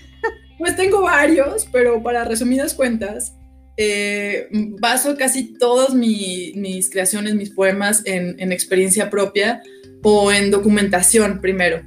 Pues 0.60 0.76
tengo 0.76 1.04
varios, 1.04 1.68
pero 1.72 2.02
para 2.02 2.24
resumidas 2.24 2.74
cuentas, 2.74 3.36
eh, 3.78 4.48
baso 4.80 5.16
casi 5.16 5.54
todas 5.54 5.94
mis 5.94 6.90
creaciones, 6.90 7.36
mis 7.36 7.52
poemas 7.52 8.02
en, 8.06 8.52
experiencia 8.52 9.12
propia 9.12 9.62
o 10.02 10.32
en 10.32 10.50
documentación 10.50 11.42
primero. 11.42 11.84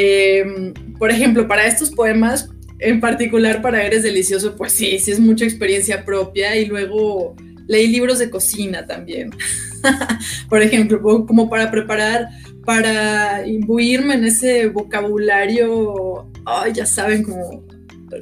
Eh, 0.00 0.72
por 0.96 1.10
ejemplo, 1.10 1.48
para 1.48 1.66
estos 1.66 1.90
poemas, 1.90 2.50
en 2.78 3.00
particular 3.00 3.60
para 3.60 3.82
Eres 3.82 4.04
Delicioso, 4.04 4.54
pues 4.54 4.72
sí, 4.72 4.96
sí 5.00 5.10
es 5.10 5.18
mucha 5.18 5.44
experiencia 5.44 6.04
propia 6.04 6.56
y 6.56 6.66
luego 6.66 7.34
leí 7.66 7.88
libros 7.88 8.20
de 8.20 8.30
cocina 8.30 8.86
también. 8.86 9.30
por 10.48 10.62
ejemplo, 10.62 11.02
como 11.26 11.50
para 11.50 11.72
preparar, 11.72 12.28
para 12.64 13.44
imbuirme 13.44 14.14
en 14.14 14.26
ese 14.26 14.68
vocabulario, 14.68 16.30
ay, 16.44 16.74
ya 16.74 16.86
saben, 16.86 17.24
como 17.24 17.66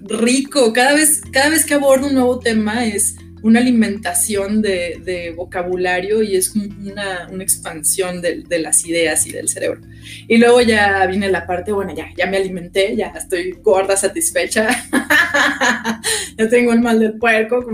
rico. 0.04 0.72
Cada 0.72 0.94
vez, 0.94 1.20
cada 1.30 1.50
vez 1.50 1.66
que 1.66 1.74
abordo 1.74 2.06
un 2.06 2.14
nuevo 2.14 2.38
tema 2.38 2.86
es 2.86 3.16
una 3.42 3.60
alimentación 3.60 4.62
de, 4.62 5.32
vocabulario 5.36 6.22
y 6.22 6.36
es 6.36 6.54
una, 6.54 7.28
expansión 7.40 8.20
de, 8.22 8.58
las 8.58 8.84
ideas 8.86 9.26
y 9.26 9.32
del 9.32 9.48
cerebro. 9.48 9.80
Y 10.28 10.38
luego 10.38 10.60
ya 10.62 11.06
viene 11.06 11.30
la 11.30 11.46
parte, 11.46 11.72
bueno, 11.72 11.94
ya, 11.94 12.08
ya 12.16 12.26
me 12.26 12.36
alimenté, 12.36 12.96
ya 12.96 13.08
estoy 13.08 13.52
gorda, 13.62 13.96
satisfecha, 13.96 14.68
ya 16.38 16.48
tengo 16.48 16.72
el 16.72 16.80
mal 16.80 16.98
del 16.98 17.18
puerco. 17.18 17.64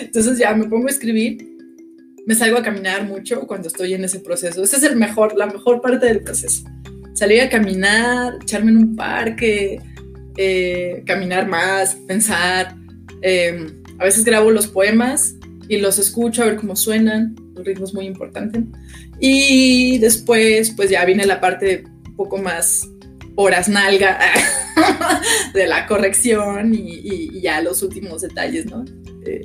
Entonces 0.00 0.38
ya 0.38 0.54
me 0.54 0.66
pongo 0.66 0.86
a 0.86 0.90
escribir, 0.90 1.38
me 2.26 2.34
salgo 2.34 2.58
a 2.58 2.62
caminar 2.62 3.04
mucho 3.04 3.46
cuando 3.46 3.68
estoy 3.68 3.94
en 3.94 4.04
ese 4.04 4.20
proceso. 4.20 4.62
Esa 4.62 4.76
es 4.76 4.82
el 4.82 4.96
mejor, 4.96 5.36
la 5.36 5.46
mejor 5.46 5.80
parte 5.80 6.06
del 6.06 6.20
proceso 6.20 6.64
salir 7.16 7.40
a 7.40 7.48
caminar, 7.48 8.34
echarme 8.42 8.70
en 8.70 8.76
un 8.76 8.94
parque, 8.94 9.80
eh, 10.36 11.02
caminar 11.06 11.48
más, 11.48 11.94
pensar. 12.06 12.76
Em, 13.22 13.82
a 13.98 14.04
veces 14.04 14.24
grabo 14.24 14.50
los 14.50 14.66
poemas 14.66 15.34
y 15.68 15.78
los 15.78 15.98
escucho 15.98 16.42
a 16.42 16.46
ver 16.46 16.56
cómo 16.56 16.76
suenan, 16.76 17.34
el 17.56 17.64
ritmo 17.64 17.84
es 17.84 17.94
muy 17.94 18.06
importante. 18.06 18.64
Y 19.18 19.98
después, 19.98 20.70
pues 20.76 20.90
ya 20.90 21.04
viene 21.04 21.26
la 21.26 21.40
parte 21.40 21.84
un 22.06 22.16
poco 22.16 22.38
más 22.38 22.88
horas 23.36 23.68
nalga 23.68 24.18
de 25.54 25.66
la 25.66 25.86
corrección 25.86 26.74
y, 26.74 27.40
ya 27.40 27.60
los 27.60 27.82
últimos 27.82 28.22
detalles, 28.22 28.66
¿no? 28.66 28.84
Eh, 29.26 29.42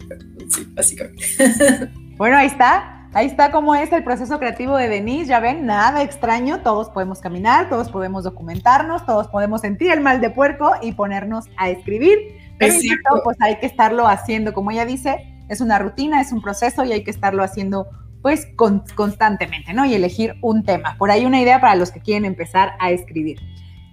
sí, 0.49 0.65
básicamente. 0.73 1.23
Bueno, 2.17 2.37
ahí 2.37 2.45
está. 2.45 3.01
Ahí 3.13 3.25
está 3.25 3.51
cómo 3.51 3.73
es 3.73 3.91
el 3.91 4.03
proceso 4.03 4.39
creativo 4.39 4.77
de 4.77 4.87
Denise, 4.87 5.25
ya 5.25 5.41
ven, 5.41 5.65
nada 5.65 6.01
extraño, 6.01 6.61
todos 6.61 6.89
podemos 6.89 7.19
caminar, 7.19 7.67
todos 7.67 7.89
podemos 7.89 8.23
documentarnos, 8.23 9.05
todos 9.05 9.27
podemos 9.27 9.61
sentir 9.61 9.91
el 9.91 9.99
mal 9.99 10.21
de 10.21 10.29
puerco 10.29 10.71
y 10.81 10.93
ponernos 10.93 11.45
a 11.57 11.69
escribir, 11.69 12.19
pero 12.67 13.23
pues 13.23 13.37
hay 13.39 13.57
que 13.59 13.65
estarlo 13.65 14.07
haciendo, 14.07 14.53
como 14.53 14.71
ella 14.71 14.85
dice, 14.85 15.17
es 15.49 15.61
una 15.61 15.79
rutina, 15.79 16.21
es 16.21 16.31
un 16.31 16.41
proceso 16.41 16.83
y 16.85 16.91
hay 16.91 17.03
que 17.03 17.11
estarlo 17.11 17.43
haciendo 17.43 17.87
pues 18.21 18.47
constantemente, 18.55 19.73
¿no? 19.73 19.85
Y 19.85 19.95
elegir 19.95 20.35
un 20.41 20.63
tema. 20.63 20.95
Por 20.97 21.09
ahí 21.11 21.25
una 21.25 21.41
idea 21.41 21.59
para 21.59 21.75
los 21.75 21.91
que 21.91 22.01
quieren 22.01 22.25
empezar 22.25 22.73
a 22.79 22.91
escribir. 22.91 23.39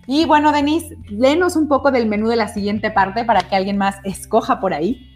Y 0.06 0.25
bueno, 0.25 0.52
Denise, 0.52 0.96
léenos 1.08 1.56
un 1.56 1.68
poco 1.68 1.90
del 1.90 2.06
menú 2.06 2.28
de 2.28 2.37
la 2.37 2.48
siguiente 2.48 2.90
parte 2.90 3.25
para 3.25 3.42
que 3.42 3.56
alguien 3.56 3.76
más 3.76 3.96
escoja 4.04 4.60
por 4.60 4.72
ahí. 4.72 5.06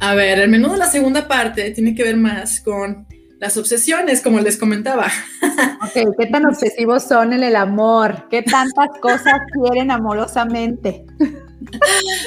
A 0.00 0.14
ver, 0.14 0.38
el 0.38 0.48
menú 0.48 0.70
de 0.70 0.78
la 0.78 0.86
segunda 0.86 1.26
parte 1.26 1.70
tiene 1.72 1.94
que 1.94 2.04
ver 2.04 2.16
más 2.16 2.60
con 2.60 3.06
las 3.40 3.56
obsesiones, 3.56 4.22
como 4.22 4.40
les 4.40 4.56
comentaba. 4.56 5.06
Ok, 5.80 6.14
¿qué 6.18 6.26
tan 6.26 6.44
obsesivos 6.44 7.04
son 7.04 7.32
en 7.32 7.42
el 7.42 7.56
amor? 7.56 8.28
¿Qué 8.30 8.42
tantas 8.42 8.90
cosas 9.00 9.40
quieren 9.52 9.90
amorosamente? 9.90 11.04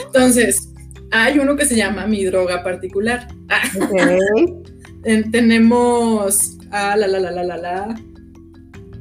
Entonces, 0.05 0.71
hay 1.11 1.39
uno 1.39 1.55
que 1.55 1.65
se 1.65 1.75
llama 1.75 2.07
Mi 2.07 2.23
droga 2.25 2.63
particular. 2.63 3.27
Tenemos. 5.31 6.57
Ah, 6.71 6.95
la, 6.95 7.07
la, 7.07 7.19
la, 7.19 7.31
la, 7.31 7.43
la, 7.43 7.57
la. 7.57 7.95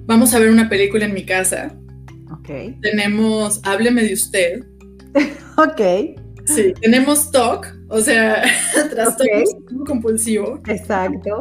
Vamos 0.06 0.34
a 0.34 0.38
ver 0.38 0.50
una 0.50 0.68
película 0.68 1.04
en 1.04 1.14
mi 1.14 1.24
casa. 1.24 1.72
Ok. 2.32 2.80
Tenemos 2.80 3.60
Hábleme 3.64 4.02
de 4.02 4.14
usted. 4.14 4.64
ok. 5.56 6.18
Sí, 6.46 6.74
tenemos 6.80 7.30
TOC, 7.30 7.66
o 7.88 8.00
sea, 8.00 8.42
trastorno 8.90 9.84
compulsivo. 9.86 10.60
Exacto. 10.66 11.40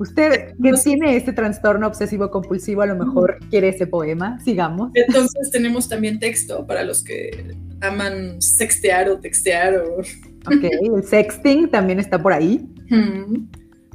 Usted 0.00 0.54
que 0.62 0.72
tiene 0.84 1.16
este 1.16 1.32
trastorno 1.32 1.86
obsesivo 1.86 2.30
compulsivo, 2.30 2.82
a 2.82 2.86
lo 2.86 2.96
mejor 2.96 3.38
quiere 3.50 3.68
ese 3.68 3.86
poema. 3.86 4.38
Sigamos. 4.40 4.90
Entonces 4.94 5.50
tenemos 5.50 5.88
también 5.88 6.18
texto 6.18 6.66
para 6.66 6.84
los 6.84 7.02
que 7.02 7.56
aman 7.80 8.40
sextear 8.40 9.08
o 9.08 9.18
textear. 9.18 9.76
O... 9.76 10.00
Ok, 10.00 10.64
el 10.94 11.02
sexting 11.04 11.70
también 11.70 11.98
está 11.98 12.20
por 12.20 12.32
ahí. 12.32 12.66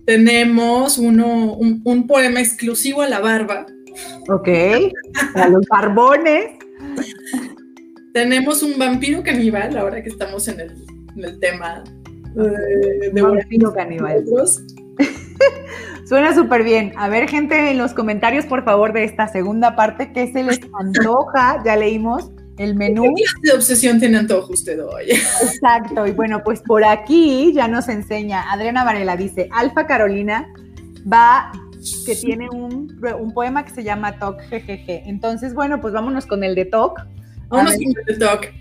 Tenemos 0.06 0.98
uno, 0.98 1.54
un, 1.54 2.08
poema 2.08 2.40
exclusivo 2.42 3.02
a 3.02 3.10
la 3.10 3.20
barba. 3.20 3.66
Ok, 4.30 4.50
a 5.36 5.48
los 5.50 5.66
barbones. 5.68 6.52
Tenemos 8.14 8.62
un 8.62 8.78
vampiro 8.78 9.24
caníbal, 9.24 9.76
ahora 9.78 10.04
que 10.04 10.10
estamos 10.10 10.48
en 10.48 10.60
el, 10.60 11.40
tema 11.40 11.84
de, 12.36 13.12
de 13.12 13.22
vampiro 13.22 13.74
caníbal. 13.74 14.24
Suena 16.06 16.36
súper 16.36 16.64
bien. 16.64 16.92
A 16.98 17.08
ver, 17.08 17.30
gente, 17.30 17.72
en 17.72 17.78
los 17.78 17.94
comentarios, 17.94 18.46
por 18.46 18.64
favor, 18.66 18.94
de 18.94 19.06
esta 19.06 19.28
segunda 19.30 19.76
parte, 19.76 20.12
¿qué 20.12 20.32
se 20.32 20.44
les 20.44 20.60
antoja? 20.74 21.64
Ya 21.66 21.76
leímos 21.76 22.30
el 22.58 22.76
menú. 22.76 23.04
¿Qué 23.04 23.24
clase 23.24 23.40
de 23.44 23.52
obsesión 23.54 24.00
tiene 24.00 24.18
antojo 24.18 24.54
usted 24.54 24.84
hoy? 24.84 25.12
Exacto. 25.12 26.06
Y 26.08 26.12
bueno, 26.12 26.44
pues 26.44 26.62
por 26.62 26.84
aquí 26.84 27.54
ya 27.54 27.68
nos 27.68 27.90
enseña, 27.90 28.52
Adriana 28.52 28.84
Varela 28.84 29.18
dice, 29.18 29.50
Alfa 29.52 29.88
Carolina 29.88 30.48
va, 31.12 31.52
que 32.06 32.16
tiene 32.16 32.50
un, 32.50 33.02
poema 33.34 33.66
que 33.66 33.72
se 33.72 33.84
llama 33.84 34.20
Talk, 34.20 34.42
jejeje. 34.50 35.04
Entonces, 35.06 35.54
bueno, 35.54 35.82
pues 35.82 35.94
vámonos 35.94 36.26
con 36.26 36.44
el 36.44 36.56
de 36.56 36.66
Talk. 36.66 37.06
Vámonos 37.50 37.74
con 37.74 37.84
el 37.84 38.06
de 38.06 38.18
Talk. 38.18 38.54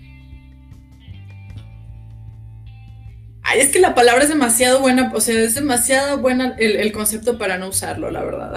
es 3.57 3.69
que 3.69 3.81
la 3.81 3.95
palabra 3.95 4.23
es 4.23 4.31
demasiado 4.31 4.81
buena, 4.81 5.13
o 5.15 5.21
sea, 5.21 5.39
es 5.39 5.55
demasiado 5.55 6.19
buena 6.19 6.55
el, 6.59 6.91
concepto 6.93 7.37
para 7.37 7.59
no 7.59 7.69
usarlo, 7.69 8.11
la 8.11 8.25
verdad. 8.25 8.53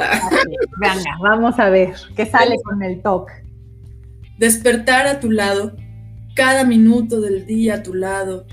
Venga, 0.80 1.18
vamos 1.22 1.60
a 1.60 1.70
ver 1.70 1.94
qué 2.16 2.26
sale 2.26 2.56
con 2.64 2.82
el 2.82 3.02
talk. 3.02 3.45
Despertar 4.38 5.08
a 5.08 5.20
tu 5.20 5.32
lado, 5.32 5.76
cada 6.36 6.64
minuto 6.66 7.22
del 7.22 7.46
día 7.46 7.76
a 7.76 7.84
tu 7.84 7.94
lado, 7.94 8.46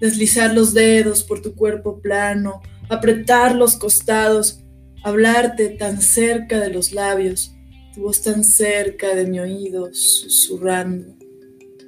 deslizar 0.00 0.54
los 0.54 0.74
dedos 0.74 1.22
por 1.22 1.42
tu 1.42 1.54
cuerpo 1.54 2.00
plano, 2.00 2.62
apretar 2.88 3.54
los 3.54 3.76
costados, 3.76 4.64
hablarte 5.04 5.68
tan 5.70 6.00
cerca 6.00 6.60
de 6.60 6.70
los 6.70 6.92
labios, 6.92 7.54
tu 7.94 8.02
voz 8.02 8.22
tan 8.22 8.44
cerca 8.44 9.14
de 9.14 9.26
mi 9.26 9.40
oído, 9.40 9.90
susurrando. 9.92 11.14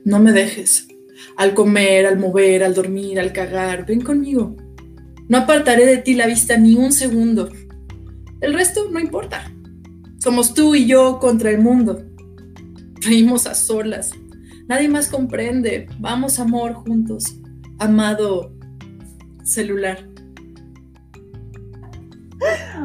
No 0.05 0.19
me 0.19 0.33
dejes 0.33 0.89
al 1.37 1.55
comer, 1.55 2.07
al 2.07 2.19
mover, 2.19 2.65
al 2.65 2.75
dormir, 2.75 3.21
al 3.21 3.33
cagar. 3.33 3.87
Ven 3.87 4.01
conmigo. 4.01 4.57
No 5.29 5.39
apartaré 5.39 5.85
de 5.85 5.99
ti 5.99 6.15
la 6.15 6.27
vista 6.27 6.57
ni 6.57 6.75
un 6.75 6.93
segundo. 6.93 7.51
El 8.41 8.55
resto 8.55 8.89
no 8.91 9.01
importa. 9.01 9.53
Somos 10.19 10.55
tú 10.55 10.75
y 10.75 10.87
yo 10.87 11.19
contra 11.19 11.51
el 11.51 11.59
mundo. 11.59 12.08
Reímos 13.03 13.47
a 13.47 13.55
solas. 13.55 14.13
Nadie 14.67 14.89
más 14.89 15.09
comprende. 15.09 15.89
Vamos, 15.99 16.39
amor, 16.39 16.75
juntos. 16.75 17.37
Amado 17.79 18.53
celular. 19.43 19.99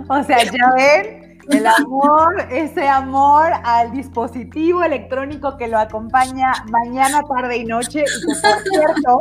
O 0.07 0.23
sea, 0.23 0.43
ya 0.43 0.71
ven, 0.75 1.39
el 1.49 1.67
amor, 1.67 2.47
ese 2.51 2.87
amor 2.87 3.51
al 3.63 3.91
dispositivo 3.91 4.83
electrónico 4.83 5.57
que 5.57 5.67
lo 5.67 5.77
acompaña 5.77 6.53
mañana, 6.69 7.21
tarde 7.23 7.57
y 7.57 7.65
noche. 7.65 8.03
Y 8.03 8.41
por 8.41 8.61
cierto, 8.63 9.19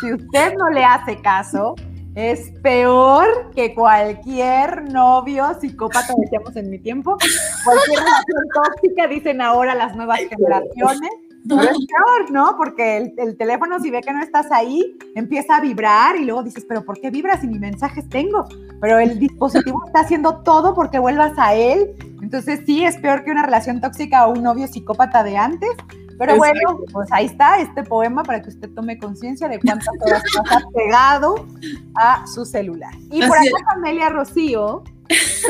si 0.00 0.12
usted 0.12 0.54
no 0.58 0.68
le 0.70 0.84
hace 0.84 1.20
caso, 1.22 1.74
es 2.14 2.50
peor 2.62 3.50
que 3.54 3.74
cualquier 3.74 4.90
novio 4.90 5.46
psicópata, 5.60 6.14
decíamos 6.20 6.54
en 6.56 6.70
mi 6.70 6.78
tiempo, 6.78 7.16
cualquier 7.64 7.98
relación 7.98 8.42
tóxica, 8.54 9.06
dicen 9.08 9.40
ahora 9.40 9.74
las 9.74 9.96
nuevas 9.96 10.20
generaciones. 10.20 11.10
Pero 11.46 11.60
es 11.60 11.76
peor, 11.76 12.30
¿no? 12.30 12.56
Porque 12.56 13.12
el, 13.18 13.36
teléfono, 13.36 13.78
si 13.78 13.90
ve 13.90 14.00
que 14.00 14.14
no 14.14 14.22
estás 14.22 14.50
ahí, 14.50 14.96
empieza 15.14 15.56
a 15.56 15.60
vibrar 15.60 16.16
y 16.16 16.24
luego 16.24 16.42
dices, 16.42 16.64
pero 16.66 16.82
¿por 16.86 16.98
qué 16.98 17.10
vibra 17.10 17.38
si 17.38 17.46
ni 17.46 17.58
mensajes 17.58 18.08
tengo? 18.08 18.46
Pero 18.80 18.98
el 18.98 19.18
dispositivo 19.18 19.84
está 19.84 20.00
haciendo 20.00 20.42
todo 20.42 20.74
porque 20.74 20.98
vuelvas 20.98 21.34
a 21.36 21.54
él. 21.54 21.94
Entonces 22.22 22.60
sí, 22.64 22.84
es 22.84 22.96
peor 22.96 23.24
que 23.24 23.30
una 23.30 23.42
relación 23.42 23.82
tóxica 23.82 24.26
o 24.26 24.32
un 24.32 24.42
novio 24.42 24.66
psicópata 24.66 25.22
de 25.22 25.36
antes. 25.36 25.68
Pero 26.18 26.36
bueno, 26.36 26.80
pues 26.92 27.10
ahí 27.12 27.26
está 27.26 27.60
este 27.60 27.82
poema 27.82 28.22
para 28.22 28.42
que 28.42 28.50
usted 28.50 28.70
tome 28.70 28.98
conciencia 28.98 29.48
de 29.48 29.58
cuántas 29.60 29.88
horas 30.00 30.22
ha 30.50 30.60
pegado 30.74 31.46
a 31.94 32.26
su 32.26 32.44
celular. 32.44 32.92
Y 33.10 33.20
por 33.20 33.36
acá 33.36 33.50
Amelia 33.76 34.10
Rocío 34.10 34.84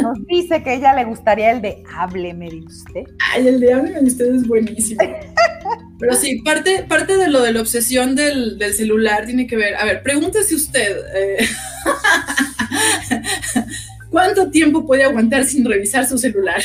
nos 0.02 0.26
dice 0.26 0.62
que 0.62 0.71
a 0.71 0.75
ella 0.75 0.94
le 0.94 1.04
gustaría 1.04 1.52
el 1.52 1.62
de 1.62 1.83
Hábleme 1.94 2.50
de 2.50 2.61
usted. 2.61 3.04
Ay, 3.33 3.49
el 3.49 3.61
de 3.61 3.73
Hábleme 3.73 4.00
de 4.00 4.06
usted 4.06 4.35
es 4.35 4.47
buenísimo. 4.47 5.00
Pero 5.99 6.14
sí, 6.16 6.40
parte, 6.42 6.85
parte 6.88 7.16
de 7.16 7.28
lo 7.28 7.40
de 7.40 7.52
la 7.52 7.61
obsesión 7.61 8.16
del, 8.16 8.59
celular 8.75 9.26
tiene 9.26 9.47
que 9.47 9.56
ver. 9.56 9.76
A 9.76 9.85
ver, 9.85 10.02
pregúntese 10.02 10.54
usted. 10.54 10.99
Eh, 11.14 11.47
¿Cuánto 14.11 14.50
tiempo 14.50 14.87
puede 14.87 15.04
aguantar 15.04 15.44
sin 15.44 15.64
revisar 15.64 16.06
su 16.06 16.18
celular? 16.18 16.62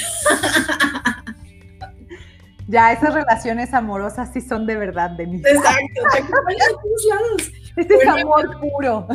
Ya, 2.69 2.93
esas 2.93 3.15
relaciones 3.15 3.73
amorosas 3.73 4.29
sí 4.31 4.41
son 4.41 4.67
de 4.67 4.75
verdad 4.75 5.09
de 5.09 5.25
mí. 5.25 5.37
Exacto, 5.37 6.01
te 6.13 6.19
acompañan 6.19 6.61
a 6.61 6.81
todos 6.81 7.05
lados. 7.09 7.51
Este 7.77 7.95
es 7.95 8.07
amor 8.07 8.59
puro. 8.61 9.07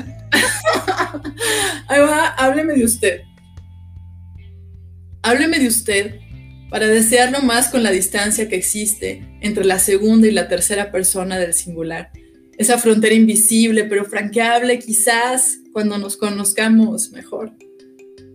Ahí 1.86 2.00
va, 2.00 2.28
hábleme 2.30 2.74
de 2.74 2.84
usted. 2.84 3.20
Hábleme 5.22 5.60
de 5.60 5.68
usted 5.68 6.16
para 6.68 6.88
desearlo 6.88 7.42
más 7.42 7.68
con 7.68 7.84
la 7.84 7.92
distancia 7.92 8.48
que 8.48 8.56
existe 8.56 9.24
entre 9.40 9.64
la 9.64 9.78
segunda 9.78 10.26
y 10.26 10.32
la 10.32 10.48
tercera 10.48 10.90
persona 10.90 11.38
del 11.38 11.54
singular. 11.54 12.10
Esa 12.58 12.76
frontera 12.78 13.14
invisible 13.14 13.84
pero 13.84 14.04
franqueable 14.04 14.80
quizás 14.80 15.58
cuando 15.72 15.96
nos 15.96 16.16
conozcamos 16.16 17.12
mejor. 17.12 17.52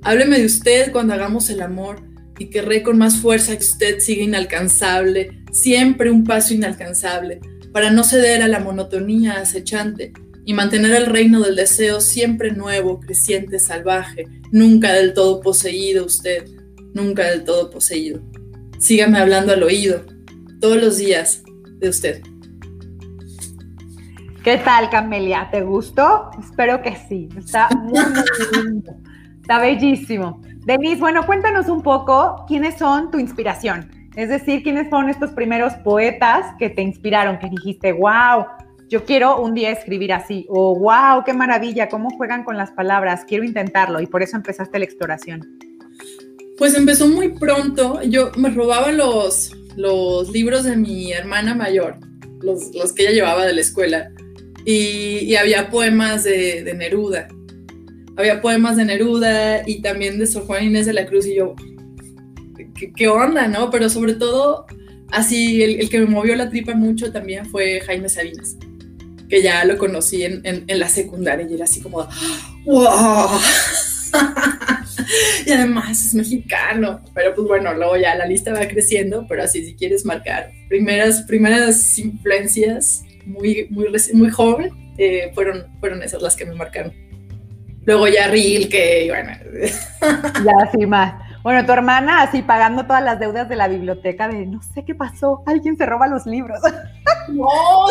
Hábleme 0.01 0.39
de 0.39 0.45
usted 0.45 0.93
cuando 0.93 1.13
hagamos 1.13 1.49
el 1.49 1.61
amor 1.61 2.08
y 2.39 2.50
querré 2.50 2.81
con 2.81 2.98
más 2.98 3.17
fuerza 3.17 3.55
que 3.55 3.63
usted 3.63 4.00
siga 4.00 4.24
inalcanzable, 4.24 5.43
siempre 5.51 6.10
un 6.10 6.24
paso 6.24 6.53
inalcanzable, 6.53 7.41
para 7.72 7.91
no 7.91 8.03
ceder 8.03 8.41
a 8.41 8.48
la 8.48 8.60
monotonía 8.60 9.39
acechante 9.39 10.13
y 10.46 10.53
mantener 10.53 10.96
el 10.96 11.05
reino 11.05 11.41
del 11.41 11.55
deseo 11.55 12.01
siempre 12.01 12.51
nuevo, 12.51 13.00
creciente, 13.00 13.60
salvaje, 13.60 14.25
nunca 14.51 14.93
del 14.93 15.13
todo 15.13 15.41
poseído 15.41 16.05
usted, 16.05 16.46
nunca 16.96 17.29
del 17.29 17.43
todo 17.43 17.69
poseído. 17.69 18.22
Sígame 18.79 19.19
hablando 19.19 19.53
al 19.53 19.62
oído, 19.62 20.05
todos 20.60 20.81
los 20.81 20.98
días, 20.98 21.43
de 21.79 21.89
usted. 21.89 22.22
¿Qué 24.43 24.58
tal, 24.58 24.89
Camelia? 24.89 25.50
¿Te 25.51 25.62
gustó? 25.62 26.31
Espero 26.39 26.81
que 26.81 26.96
sí. 27.08 27.29
Está 27.38 27.69
muy, 27.69 28.00
muy 28.00 28.63
lindo. 28.63 28.96
Está 29.41 29.60
bellísimo. 29.60 30.41
Denise, 30.65 30.99
bueno, 30.99 31.25
cuéntanos 31.25 31.67
un 31.69 31.81
poco 31.81 32.45
quiénes 32.47 32.77
son 32.77 33.11
tu 33.11 33.19
inspiración. 33.19 33.89
Es 34.15 34.29
decir, 34.29 34.63
quiénes 34.63 34.89
fueron 34.89 35.09
estos 35.09 35.31
primeros 35.31 35.73
poetas 35.75 36.53
que 36.59 36.69
te 36.69 36.81
inspiraron, 36.81 37.39
que 37.39 37.49
dijiste, 37.49 37.93
wow, 37.93 38.45
yo 38.89 39.05
quiero 39.05 39.39
un 39.39 39.53
día 39.53 39.71
escribir 39.71 40.11
así, 40.11 40.45
o 40.49 40.77
wow, 40.77 41.23
qué 41.25 41.33
maravilla, 41.33 41.87
cómo 41.87 42.09
juegan 42.17 42.43
con 42.43 42.57
las 42.57 42.71
palabras, 42.71 43.23
quiero 43.25 43.43
intentarlo, 43.43 44.01
y 44.01 44.07
por 44.07 44.21
eso 44.21 44.35
empezaste 44.35 44.79
la 44.79 44.85
exploración. 44.85 45.59
Pues 46.57 46.75
empezó 46.75 47.07
muy 47.07 47.29
pronto, 47.29 48.01
yo 48.01 48.31
me 48.35 48.49
robaba 48.49 48.91
los, 48.91 49.55
los 49.77 50.29
libros 50.31 50.65
de 50.65 50.75
mi 50.75 51.13
hermana 51.13 51.55
mayor, 51.55 51.97
los, 52.41 52.75
los 52.75 52.91
que 52.91 53.03
ella 53.03 53.11
llevaba 53.11 53.45
de 53.45 53.53
la 53.53 53.61
escuela, 53.61 54.11
y, 54.65 55.33
había 55.35 55.69
poemas 55.69 56.25
de, 56.25 56.63
de 56.63 56.73
Neruda 56.73 57.29
había 58.19 58.41
poemas 58.41 58.75
de 58.75 58.83
Neruda 58.83 59.63
y 59.65 59.81
también 59.81 60.19
de 60.19 60.27
Sor 60.27 60.45
Juan 60.45 60.65
Inés 60.65 60.85
de 60.85 60.93
la 60.93 61.05
Cruz 61.05 61.25
y 61.25 61.35
yo, 61.35 61.55
¿qué, 62.95 63.07
onda, 63.07 63.47
no? 63.47 63.69
Pero 63.71 63.89
sobre 63.89 64.13
todo, 64.13 64.65
así, 65.11 65.63
el, 65.63 65.89
que 65.89 65.99
me 65.99 66.05
movió 66.05 66.35
la 66.35 66.49
tripa 66.49 66.75
mucho 66.75 67.13
también 67.13 67.45
fue 67.45 67.79
Jaime 67.79 68.09
Sabinas, 68.09 68.57
que 69.29 69.41
ya 69.41 69.63
lo 69.63 69.77
conocí 69.77 70.23
en, 70.25 70.65
la 70.67 70.89
secundaria 70.89 71.47
y 71.49 71.53
era 71.53 71.63
así 71.63 71.79
como, 71.79 72.09
¡wow! 72.65 73.29
y 75.45 75.51
además 75.51 76.05
es 76.05 76.13
mexicano, 76.13 76.99
pero 77.13 77.33
pues 77.33 77.47
bueno, 77.47 77.73
luego 77.73 77.95
ya 77.95 78.15
la 78.15 78.25
lista 78.25 78.51
va 78.51 78.67
creciendo, 78.67 79.25
pero 79.29 79.43
así 79.43 79.65
si 79.65 79.75
quieres 79.75 80.03
marcar 80.03 80.51
primeras, 80.67 81.21
primeras 81.21 81.97
influencias 81.97 83.03
muy, 83.25 83.67
muy, 83.69 83.88
muy 84.13 84.29
joven, 84.29 84.73
eh, 84.97 85.32
fueron, 85.34 85.67
fueron 85.79 86.03
esas 86.03 86.21
las 86.21 86.36
que 86.36 86.45
me 86.45 86.53
marcaron. 86.55 87.09
Luego 87.89 88.08
ya 88.08 88.28
Rilke, 88.28 89.06
y 89.06 89.10
bueno. 89.10 89.32
Ya, 90.45 90.52
así 90.63 90.86
más. 90.86 91.15
Bueno, 91.41 91.65
tu 91.65 91.71
hermana 91.71 92.21
así 92.21 92.43
pagando 92.43 92.86
todas 92.86 93.04
las 93.04 93.19
deudas 93.19 93.49
de 93.49 93.56
la 93.56 93.67
biblioteca 93.67 94.28
de 94.28 94.45
no 94.45 94.62
sé 94.62 94.86
qué 94.86 94.93
pasó, 94.93 95.41
alguien 95.47 95.75
se 95.75 95.88
roba 95.88 96.08
los 96.08 96.28
libros. 96.28 96.60
No, 97.30 97.47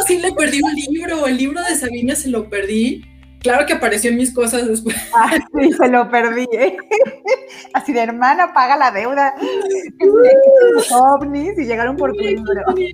sí 0.06 0.18
le 0.18 0.32
perdí 0.32 0.60
un 0.62 0.72
libro, 0.74 1.26
el 1.26 1.36
libro 1.36 1.60
de 1.62 1.74
Sabina 1.74 2.14
se 2.14 2.28
lo 2.28 2.48
perdí 2.48 3.04
Claro 3.40 3.66
que 3.66 3.72
apareció 3.74 4.10
en 4.10 4.16
mis 4.16 4.34
cosas 4.34 4.66
después. 4.66 4.96
Ah, 5.14 5.30
sí, 5.58 5.72
se 5.72 5.88
lo 5.88 6.08
perdí. 6.10 6.46
¿eh? 6.52 6.76
Así 7.74 7.92
de 7.92 8.00
hermana, 8.00 8.52
paga 8.52 8.76
la 8.76 8.90
deuda. 8.90 9.34
Los 10.74 10.92
ovnis 10.92 11.58
y 11.58 11.64
llegaron 11.64 11.96
por 11.96 12.12
tu 12.12 12.20
libro. 12.20 12.44
Mi 12.76 12.92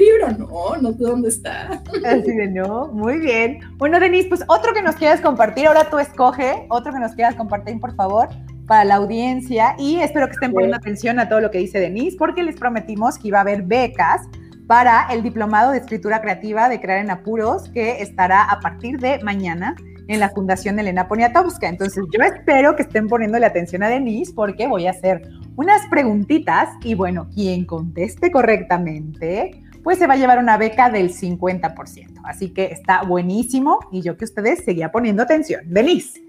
libro. 0.00 0.30
No, 0.38 0.76
no 0.80 0.92
sé 0.92 0.98
dónde 0.98 1.28
está. 1.28 1.82
Así 2.04 2.32
de 2.32 2.48
no, 2.48 2.88
muy 2.88 3.18
bien. 3.18 3.60
Bueno, 3.76 4.00
Denise, 4.00 4.28
pues 4.28 4.44
otro 4.48 4.72
que 4.72 4.82
nos 4.82 4.96
quieras 4.96 5.20
compartir, 5.20 5.66
ahora 5.66 5.90
tú 5.90 5.98
escoge, 5.98 6.66
otro 6.70 6.92
que 6.92 7.00
nos 7.00 7.12
quieras 7.12 7.34
compartir, 7.34 7.78
por 7.80 7.94
favor, 7.96 8.28
para 8.66 8.84
la 8.84 8.96
audiencia. 8.96 9.74
Y 9.78 10.00
espero 10.00 10.26
que 10.26 10.32
estén 10.32 10.52
poniendo 10.52 10.76
atención 10.76 11.18
a 11.18 11.28
todo 11.28 11.40
lo 11.40 11.50
que 11.50 11.58
dice 11.58 11.80
Denise, 11.80 12.16
porque 12.16 12.42
les 12.42 12.56
prometimos 12.56 13.18
que 13.18 13.28
iba 13.28 13.38
a 13.38 13.42
haber 13.42 13.62
becas 13.62 14.22
para 14.70 15.08
el 15.10 15.24
Diplomado 15.24 15.72
de 15.72 15.78
Escritura 15.78 16.22
Creativa 16.22 16.68
de 16.68 16.80
Crear 16.80 17.00
en 17.00 17.10
Apuros, 17.10 17.68
que 17.70 18.02
estará 18.02 18.44
a 18.44 18.60
partir 18.60 19.00
de 19.00 19.18
mañana 19.18 19.74
en 20.06 20.20
la 20.20 20.28
Fundación 20.28 20.78
Elena 20.78 21.08
Poniatowska. 21.08 21.68
Entonces, 21.68 22.04
yo 22.12 22.22
espero 22.22 22.76
que 22.76 22.82
estén 22.82 23.08
poniéndole 23.08 23.46
atención 23.46 23.82
a 23.82 23.88
Denise 23.88 24.32
porque 24.32 24.68
voy 24.68 24.86
a 24.86 24.92
hacer 24.92 25.28
unas 25.56 25.84
preguntitas 25.88 26.68
y 26.84 26.94
bueno, 26.94 27.28
quien 27.34 27.64
conteste 27.64 28.30
correctamente, 28.30 29.60
pues 29.82 29.98
se 29.98 30.06
va 30.06 30.14
a 30.14 30.18
llevar 30.18 30.38
una 30.38 30.56
beca 30.56 30.88
del 30.88 31.12
50%. 31.12 32.20
Así 32.22 32.50
que 32.50 32.66
está 32.66 33.02
buenísimo 33.02 33.80
y 33.90 34.02
yo 34.02 34.16
que 34.16 34.24
ustedes 34.24 34.64
seguía 34.64 34.92
poniendo 34.92 35.24
atención. 35.24 35.62
Denise, 35.64 36.22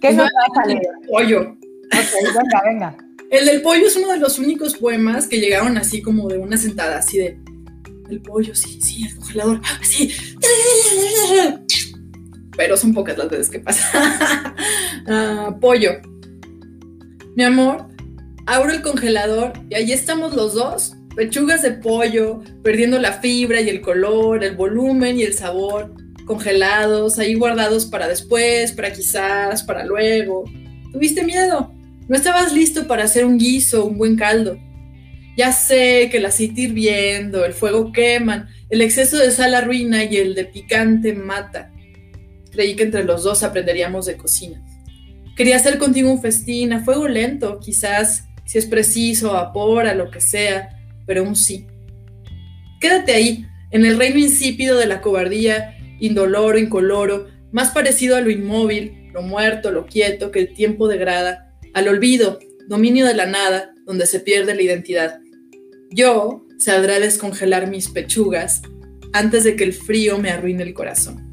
¿qué 0.00 0.14
nos 0.14 0.24
va 0.24 0.60
a 0.60 0.62
salir? 0.62 0.80
Pollo. 1.06 1.40
Ok, 1.42 2.34
venga, 2.34 2.62
venga. 2.64 2.96
El 3.30 3.44
del 3.44 3.60
pollo 3.60 3.86
es 3.86 3.96
uno 3.96 4.10
de 4.10 4.20
los 4.20 4.38
únicos 4.38 4.74
poemas 4.74 5.26
que 5.26 5.38
llegaron 5.38 5.76
así 5.76 6.00
como 6.00 6.28
de 6.28 6.38
una 6.38 6.56
sentada, 6.56 6.96
así 6.96 7.18
de 7.18 7.53
el 8.10 8.20
pollo, 8.20 8.54
sí, 8.54 8.80
sí, 8.80 9.06
el 9.06 9.16
congelador, 9.16 9.60
sí. 9.82 10.10
Pero 12.56 12.76
son 12.76 12.94
pocas 12.94 13.18
las 13.18 13.28
veces 13.28 13.50
que 13.50 13.60
pasa. 13.60 14.54
Ah, 15.06 15.54
pollo. 15.60 16.00
Mi 17.36 17.44
amor, 17.44 17.88
abro 18.46 18.72
el 18.72 18.80
congelador 18.80 19.52
y 19.68 19.74
ahí 19.74 19.92
estamos 19.92 20.34
los 20.34 20.54
dos. 20.54 20.94
Pechugas 21.14 21.60
de 21.60 21.72
pollo, 21.72 22.40
perdiendo 22.62 22.98
la 22.98 23.12
fibra 23.20 23.60
y 23.60 23.68
el 23.68 23.82
color, 23.82 24.42
el 24.42 24.56
volumen 24.56 25.18
y 25.18 25.24
el 25.24 25.34
sabor, 25.34 25.94
congelados, 26.24 27.18
ahí 27.18 27.34
guardados 27.34 27.84
para 27.84 28.08
después, 28.08 28.72
para 28.72 28.94
quizás, 28.94 29.62
para 29.62 29.84
luego. 29.84 30.44
¿Tuviste 30.90 31.22
miedo? 31.22 31.70
No 32.08 32.16
estabas 32.16 32.54
listo 32.54 32.86
para 32.86 33.04
hacer 33.04 33.26
un 33.26 33.36
guiso, 33.36 33.84
un 33.84 33.98
buen 33.98 34.16
caldo. 34.16 34.58
Ya 35.36 35.52
sé 35.52 36.08
que 36.10 36.18
el 36.18 36.26
aceite 36.26 36.62
hirviendo, 36.62 37.44
el 37.44 37.52
fuego 37.52 37.92
queman, 37.92 38.48
el 38.70 38.80
exceso 38.80 39.18
de 39.18 39.30
sal 39.30 39.54
arruina 39.54 40.04
y 40.04 40.16
el 40.16 40.34
de 40.34 40.44
picante 40.44 41.12
mata. 41.12 41.72
Creí 42.52 42.76
que 42.76 42.84
entre 42.84 43.04
los 43.04 43.24
dos 43.24 43.42
aprenderíamos 43.42 44.06
de 44.06 44.16
cocina. 44.16 44.62
Quería 45.36 45.56
hacer 45.56 45.78
contigo 45.78 46.10
un 46.10 46.22
festín 46.22 46.72
a 46.72 46.84
fuego 46.84 47.08
lento, 47.08 47.58
quizás, 47.58 48.28
si 48.44 48.58
es 48.58 48.66
preciso, 48.66 49.30
a 49.30 49.44
vapor, 49.44 49.86
a 49.86 49.94
lo 49.94 50.10
que 50.10 50.20
sea, 50.20 50.78
pero 51.06 51.24
un 51.24 51.34
sí. 51.34 51.66
Quédate 52.80 53.12
ahí, 53.12 53.46
en 53.72 53.84
el 53.84 53.98
reino 53.98 54.18
insípido 54.18 54.78
de 54.78 54.86
la 54.86 55.00
cobardía, 55.00 55.76
indoloro, 55.98 56.58
incoloro, 56.58 57.26
más 57.50 57.70
parecido 57.70 58.14
a 58.14 58.20
lo 58.20 58.30
inmóvil, 58.30 59.10
lo 59.12 59.22
muerto, 59.22 59.72
lo 59.72 59.86
quieto, 59.86 60.30
que 60.30 60.40
el 60.40 60.54
tiempo 60.54 60.86
degrada, 60.86 61.52
al 61.72 61.88
olvido, 61.88 62.38
dominio 62.68 63.04
de 63.06 63.14
la 63.14 63.26
nada, 63.26 63.74
donde 63.86 64.06
se 64.06 64.20
pierde 64.20 64.54
la 64.54 64.62
identidad. 64.62 65.18
Yo 65.94 66.44
saldré 66.58 66.96
a 66.96 66.98
descongelar 67.00 67.68
mis 67.68 67.88
pechugas 67.88 68.62
antes 69.12 69.44
de 69.44 69.54
que 69.54 69.62
el 69.62 69.72
frío 69.72 70.18
me 70.18 70.30
arruine 70.30 70.64
el 70.64 70.74
corazón. 70.74 71.32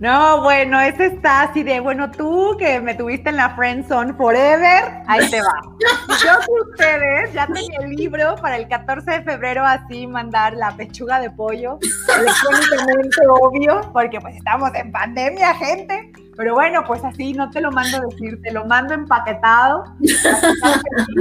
No, 0.00 0.40
bueno, 0.40 0.80
ese 0.80 1.04
está 1.04 1.42
así 1.42 1.62
de, 1.62 1.80
bueno, 1.80 2.10
tú 2.10 2.56
que 2.58 2.80
me 2.80 2.94
tuviste 2.94 3.28
en 3.28 3.36
la 3.36 3.54
Friend 3.54 3.86
Zone 3.86 4.14
Forever, 4.14 4.84
ahí 5.06 5.28
te 5.28 5.42
va. 5.42 5.60
Yo 6.24 6.40
que 6.40 6.70
ustedes 6.70 7.34
ya 7.34 7.46
tenía 7.46 7.80
el 7.82 7.90
libro 7.90 8.36
para 8.40 8.56
el 8.56 8.66
14 8.66 9.10
de 9.10 9.22
febrero 9.22 9.62
así 9.66 10.06
mandar 10.06 10.54
la 10.54 10.74
pechuga 10.74 11.20
de 11.20 11.28
pollo, 11.28 11.78
electrónicamente 12.18 13.20
obvio, 13.28 13.82
porque 13.92 14.18
pues 14.18 14.34
estamos 14.36 14.70
en 14.74 14.90
pandemia, 14.90 15.54
gente. 15.56 16.10
Pero 16.40 16.54
bueno, 16.54 16.82
pues 16.86 17.04
así 17.04 17.34
no 17.34 17.50
te 17.50 17.60
lo 17.60 17.70
mando 17.70 18.00
decir, 18.00 18.40
te 18.40 18.50
lo 18.50 18.64
mando 18.64 18.94
empaquetado 18.94 19.84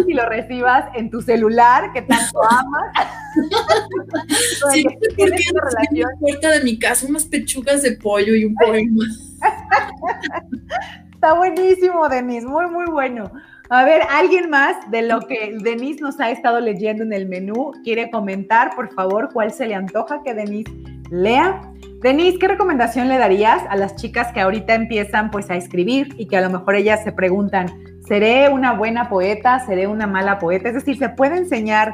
y 0.07 0.13
lo 0.13 0.25
recibas 0.29 0.85
en 0.95 1.09
tu 1.09 1.21
celular 1.21 1.91
que 1.91 2.03
tanto 2.03 2.39
amas. 2.41 3.09
sí, 4.71 4.85
porque 5.17 5.43
en 5.51 5.99
la 5.99 6.07
puerta 6.21 6.51
de 6.51 6.63
mi 6.63 6.79
casa 6.79 7.05
unas 7.05 7.25
pechugas 7.25 7.81
de 7.81 7.97
pollo 7.97 8.33
y 8.33 8.45
un 8.45 8.55
poema. 8.55 9.03
Está 11.13 11.33
buenísimo, 11.33 12.07
Denise, 12.07 12.47
muy, 12.47 12.67
muy 12.67 12.85
bueno. 12.85 13.29
A 13.69 13.83
ver, 13.83 14.03
¿alguien 14.09 14.49
más 14.49 14.89
de 14.89 15.01
lo 15.01 15.19
que 15.19 15.57
Denise 15.59 15.99
nos 15.99 16.17
ha 16.21 16.31
estado 16.31 16.61
leyendo 16.61 17.03
en 17.03 17.11
el 17.11 17.27
menú 17.27 17.73
quiere 17.83 18.09
comentar, 18.09 18.73
por 18.73 18.93
favor, 18.93 19.31
cuál 19.33 19.51
se 19.51 19.67
le 19.67 19.75
antoja 19.75 20.21
que 20.23 20.33
Denise 20.33 20.71
lea? 21.11 21.61
Denise, 22.01 22.39
¿qué 22.39 22.47
recomendación 22.47 23.09
le 23.09 23.17
darías 23.17 23.61
a 23.69 23.75
las 23.75 23.97
chicas 23.97 24.31
que 24.33 24.39
ahorita 24.39 24.73
empiezan 24.73 25.31
pues 25.31 25.49
a 25.49 25.57
escribir 25.57 26.15
y 26.17 26.27
que 26.27 26.37
a 26.37 26.41
lo 26.41 26.49
mejor 26.49 26.75
ellas 26.75 27.03
se 27.03 27.11
preguntan, 27.11 27.67
¿seré 28.07 28.47
una 28.47 28.71
buena 28.73 29.09
poeta? 29.09 29.65
¿Seré 29.65 29.85
una 29.85 30.07
mala 30.07 30.39
poeta? 30.39 30.69
Es 30.69 30.75
decir, 30.75 30.97
¿se 30.97 31.09
puede 31.09 31.35
enseñar 31.35 31.93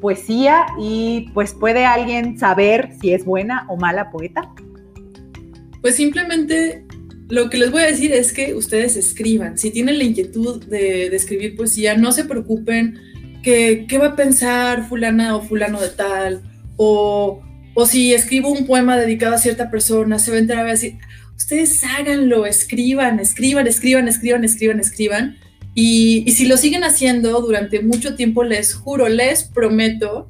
poesía 0.00 0.66
y 0.76 1.30
pues 1.34 1.54
puede 1.54 1.86
alguien 1.86 2.36
saber 2.36 2.90
si 3.00 3.14
es 3.14 3.24
buena 3.24 3.64
o 3.68 3.76
mala 3.76 4.10
poeta? 4.10 4.52
Pues 5.80 5.94
simplemente 5.94 6.84
lo 7.28 7.48
que 7.48 7.58
les 7.58 7.70
voy 7.70 7.82
a 7.82 7.86
decir 7.86 8.12
es 8.12 8.32
que 8.32 8.54
ustedes 8.54 8.96
escriban. 8.96 9.56
Si 9.56 9.70
tienen 9.70 9.98
la 9.98 10.04
inquietud 10.04 10.64
de, 10.64 11.06
escribir 11.14 11.54
poesía, 11.54 11.96
no 11.96 12.10
se 12.10 12.24
preocupen 12.24 12.98
que 13.44 13.86
qué 13.88 13.98
va 13.98 14.08
a 14.08 14.16
pensar 14.16 14.88
fulana 14.88 15.36
o 15.36 15.42
fulano 15.42 15.80
de 15.80 15.90
tal, 15.90 16.42
o, 16.76 17.40
o 17.74 17.86
si 17.86 18.14
escribo 18.14 18.50
un 18.50 18.66
poema 18.66 18.96
dedicado 18.96 19.34
a 19.34 19.38
cierta 19.38 19.70
persona, 19.70 20.18
se 20.18 20.30
va 20.30 20.36
a 20.36 20.40
enterar 20.40 20.66
a 20.66 20.70
decir, 20.70 20.98
ustedes 21.36 21.82
háganlo, 21.84 22.46
escriban, 22.46 23.20
escriban, 23.20 23.66
escriban, 23.66 24.08
escriban, 24.08 24.44
escriban, 24.44 24.80
escriban. 24.80 25.36
Y, 25.74 26.22
y 26.26 26.32
si 26.32 26.46
lo 26.46 26.56
siguen 26.56 26.84
haciendo 26.84 27.40
durante 27.40 27.82
mucho 27.82 28.14
tiempo, 28.14 28.44
les 28.44 28.74
juro, 28.74 29.08
les 29.08 29.44
prometo 29.44 30.28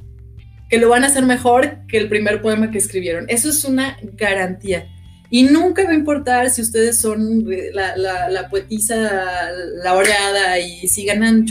que 0.70 0.78
lo 0.78 0.88
van 0.88 1.04
a 1.04 1.09
hacer 1.09 1.24
mejor 1.24 1.87
que 1.87 1.98
el 1.98 2.09
primer 2.09 2.40
poema 2.42 2.70
que 2.70 2.78
escribieron. 2.78 3.26
Eso 3.28 3.50
es 3.50 3.64
una 3.64 3.98
garantía. 4.14 4.88
Y 5.30 5.44
nunca 5.44 5.85
va 5.85 5.90
a 5.90 5.94
importar 5.94 6.50
si 6.50 6.62
ustedes 6.62 6.98
son 6.98 7.46
la, 7.72 7.96
la, 7.96 8.48
poetisa 8.48 9.50
laureada 9.83 10.61
y 10.61 10.87
si 10.87 11.04
ganan 11.04 11.46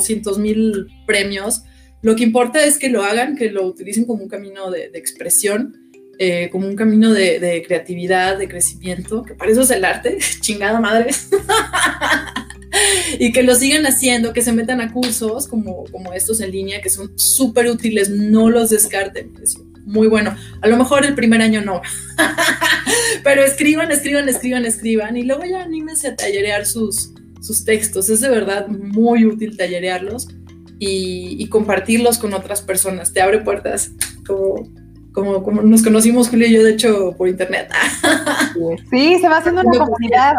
cientos 0.00 0.38
mil 0.38 0.86
premios. 1.06 1.62
Lo 2.02 2.14
que 2.14 2.24
importa 2.24 2.64
es 2.64 2.78
que 2.78 2.88
lo 2.88 3.02
hagan, 3.02 3.36
que 3.36 3.50
lo 3.50 3.66
utilicen 3.66 4.04
como 4.04 4.22
un 4.22 4.28
camino 4.28 4.70
de, 4.70 4.90
expresión, 4.94 5.90
eh, 6.18 6.48
como 6.50 6.66
un 6.66 6.76
camino 6.76 7.12
de, 7.12 7.62
creatividad, 7.66 8.38
de 8.38 8.48
crecimiento, 8.48 9.22
que 9.22 9.34
para 9.34 9.50
eso 9.50 9.62
es 9.62 9.70
el 9.70 9.84
arte, 9.84 10.18
chingada 10.40 10.80
madre. 10.80 11.10
y 13.18 13.32
que 13.32 13.42
lo 13.42 13.54
sigan 13.54 13.86
haciendo, 13.86 14.32
que 14.32 14.42
se 14.42 14.52
metan 14.52 14.80
a 14.80 14.92
cursos 14.92 15.46
como, 15.46 15.84
como 15.84 16.12
estos 16.12 16.40
en 16.40 16.52
línea, 16.52 16.80
que 16.80 16.90
son 16.90 17.18
súper 17.18 17.68
útiles, 17.68 18.10
no 18.10 18.50
los 18.50 18.70
descarten 18.70 19.32
muy 19.86 20.08
bueno. 20.08 20.36
A 20.60 20.68
lo 20.68 20.76
mejor 20.76 21.06
el 21.06 21.14
primer 21.14 21.40
año 21.40 21.62
no, 21.62 21.80
pero 23.24 23.42
escriban, 23.42 23.90
escriban, 23.90 24.28
escriban, 24.28 24.66
escriban 24.66 25.16
y 25.16 25.22
luego 25.22 25.44
ya 25.44 25.62
anímense 25.62 26.08
a 26.08 26.16
tallerear 26.16 26.66
sus, 26.66 27.12
sus 27.40 27.64
textos. 27.64 28.10
Es 28.10 28.20
de 28.20 28.28
verdad 28.28 28.66
muy 28.68 29.24
útil 29.24 29.56
tallerearlos 29.56 30.28
y, 30.78 31.48
compartirlos 31.48 32.18
con 32.18 32.34
otras 32.34 32.62
personas. 32.62 33.12
Te 33.12 33.20
abre 33.20 33.40
puertas 33.40 33.92
como, 34.26 34.68
como, 35.12 35.42
como 35.42 35.62
nos 35.62 35.82
conocimos 35.82 36.28
Julio 36.28 36.46
y 36.46 36.54
yo, 36.54 36.62
de 36.62 36.72
hecho, 36.72 37.14
por 37.16 37.28
internet. 37.28 37.70
sí, 38.90 39.18
se 39.20 39.28
va 39.28 39.38
haciendo 39.38 39.62
una 39.62 39.78
comunidad. 39.78 40.34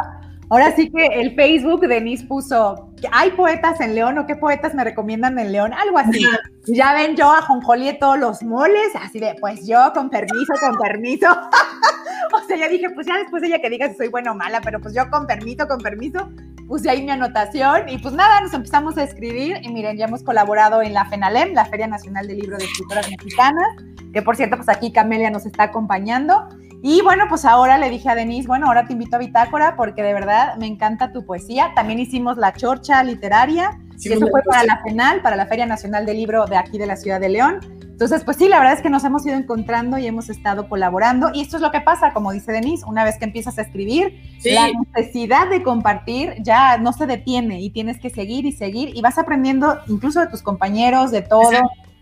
Ahora 0.49 0.73
sí 0.75 0.89
que 0.89 1.07
el 1.07 1.35
Facebook, 1.35 1.81
Denise 1.87 2.25
puso, 2.25 2.89
¿hay 3.11 3.31
poetas 3.31 3.81
en 3.81 3.95
León 3.95 4.17
o 4.17 4.25
qué 4.25 4.35
poetas 4.37 4.73
me 4.73 4.83
recomiendan 4.83 5.37
en 5.39 5.51
León? 5.51 5.73
Algo 5.73 5.97
así. 5.97 6.23
ya 6.67 6.93
ven 6.93 7.17
yo 7.17 7.29
a 7.29 7.41
Jonjoli 7.41 7.99
todos 7.99 8.17
los 8.17 8.43
moles, 8.43 8.95
así 9.01 9.19
de, 9.19 9.35
pues 9.41 9.67
yo 9.67 9.91
con 9.93 10.09
permiso, 10.09 10.53
con 10.61 10.77
permiso. 10.77 11.27
o 12.33 12.47
sea, 12.47 12.57
ya 12.57 12.69
dije, 12.69 12.89
pues 12.91 13.07
ya 13.07 13.17
después 13.17 13.43
ella 13.43 13.59
que 13.59 13.69
diga 13.69 13.89
si 13.89 13.95
soy 13.95 14.07
buena 14.07 14.31
o 14.31 14.35
mala, 14.35 14.61
pero 14.61 14.79
pues 14.79 14.93
yo 14.93 15.09
con 15.09 15.27
permiso, 15.27 15.67
con 15.67 15.79
permiso, 15.79 16.29
puse 16.67 16.89
ahí 16.89 17.03
mi 17.03 17.11
anotación 17.11 17.89
y 17.89 17.97
pues 17.97 18.13
nada, 18.13 18.39
nos 18.39 18.53
empezamos 18.53 18.97
a 18.97 19.03
escribir 19.03 19.57
y 19.63 19.69
miren, 19.69 19.97
ya 19.97 20.05
hemos 20.05 20.23
colaborado 20.23 20.81
en 20.81 20.93
la 20.93 21.05
FENALEM, 21.05 21.53
la 21.53 21.65
Feria 21.65 21.87
Nacional 21.87 22.25
del 22.25 22.39
Libro 22.39 22.57
de 22.57 22.65
Escritoras 22.65 23.09
Mexicanas, 23.09 23.67
que 24.13 24.21
por 24.21 24.37
cierto, 24.37 24.55
pues 24.55 24.69
aquí 24.69 24.93
Camelia 24.93 25.29
nos 25.29 25.45
está 25.45 25.63
acompañando. 25.63 26.47
Y 26.83 27.01
bueno, 27.01 27.25
pues 27.27 27.43
ahora 27.43 27.77
le 27.77 27.89
dije 27.89 28.09
a 28.09 28.15
Denise, 28.15 28.47
bueno, 28.47 28.67
ahora 28.67 28.85
te 28.85 28.93
invito 28.93 29.15
a 29.15 29.19
Bitácora 29.19 29.75
porque 29.75 30.03
de 30.03 30.13
verdad 30.13 30.55
me 30.57 30.67
encanta 30.67 31.11
tu 31.11 31.25
poesía. 31.25 31.71
También 31.75 31.99
hicimos 31.99 32.37
la 32.37 32.53
chorcha 32.53 33.03
literaria, 33.03 33.79
y 33.99 34.13
eso 34.13 34.27
fue 34.27 34.41
para 34.43 34.63
la 34.63 34.81
FENAL, 34.83 35.21
para 35.21 35.35
la 35.35 35.47
Feria 35.47 35.65
Nacional 35.65 36.05
del 36.05 36.17
Libro 36.17 36.45
de 36.45 36.55
aquí 36.55 36.77
de 36.77 36.85
la 36.85 36.95
Ciudad 36.95 37.19
de 37.19 37.29
León. 37.29 37.59
Entonces, 37.81 38.23
pues 38.23 38.37
sí, 38.37 38.47
la 38.47 38.59
verdad 38.59 38.75
es 38.75 38.81
que 38.81 38.91
nos 38.91 39.03
hemos 39.05 39.25
ido 39.25 39.35
encontrando 39.35 39.97
y 39.97 40.05
hemos 40.05 40.29
estado 40.29 40.69
colaborando. 40.69 41.31
Y 41.33 41.41
esto 41.41 41.55
es 41.55 41.63
lo 41.63 41.71
que 41.71 41.81
pasa, 41.81 42.13
como 42.13 42.31
dice 42.31 42.51
Denise, 42.51 42.85
una 42.85 43.03
vez 43.03 43.17
que 43.17 43.25
empiezas 43.25 43.57
a 43.57 43.63
escribir, 43.63 44.21
la 44.43 44.69
necesidad 44.93 45.49
de 45.49 45.63
compartir 45.63 46.35
ya 46.43 46.77
no 46.77 46.93
se 46.93 47.07
detiene 47.07 47.59
y 47.59 47.71
tienes 47.71 47.99
que 47.99 48.11
seguir 48.11 48.45
y 48.45 48.51
seguir 48.51 48.95
y 48.95 49.01
vas 49.01 49.17
aprendiendo 49.17 49.79
incluso 49.87 50.19
de 50.19 50.27
tus 50.27 50.43
compañeros, 50.43 51.09
de 51.09 51.23
todo. 51.23 51.49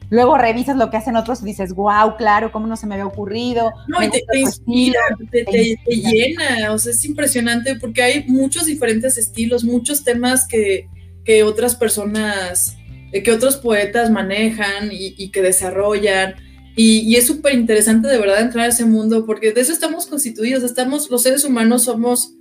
Luego 0.09 0.37
revisas 0.37 0.77
lo 0.77 0.89
que 0.89 0.97
hacen 0.97 1.15
otros 1.15 1.41
y 1.41 1.45
dices, 1.45 1.73
wow, 1.73 2.15
claro, 2.17 2.51
cómo 2.51 2.67
no 2.67 2.75
se 2.75 2.85
me 2.85 2.95
había 2.95 3.07
ocurrido. 3.07 3.71
No, 3.87 4.03
y 4.03 4.09
te, 4.09 4.23
inspira, 4.37 4.99
te, 5.31 5.45
llena, 5.87 6.71
o 6.71 6.77
sea, 6.77 6.91
es 6.91 7.03
impresionante 7.05 7.75
porque 7.75 8.03
hay 8.03 8.25
muchos 8.27 8.65
diferentes 8.65 9.17
estilos, 9.17 9.63
muchos 9.63 10.03
temas 10.03 10.47
que, 10.47 10.87
que 11.23 11.43
otras 11.43 11.75
personas, 11.75 12.77
eh, 13.11 13.23
que 13.23 13.31
otros 13.31 13.57
poetas 13.57 14.11
manejan 14.11 14.89
y, 14.91 15.29
que 15.31 15.41
desarrollan. 15.41 16.35
Y, 16.75 17.15
es 17.15 17.25
súper 17.25 17.55
interesante 17.55 18.07
de 18.07 18.19
verdad 18.19 18.41
entrar 18.41 18.65
a 18.65 18.69
ese 18.69 18.85
mundo 18.85 19.25
porque 19.25 19.51
de 19.51 19.61
eso 19.61 19.73
estamos 19.73 20.05
constituidos, 20.05 20.63
estamos, 20.63 21.09
los 21.09 21.23
seres 21.23 21.43
humanos 21.43 21.85
somos, 21.85 22.35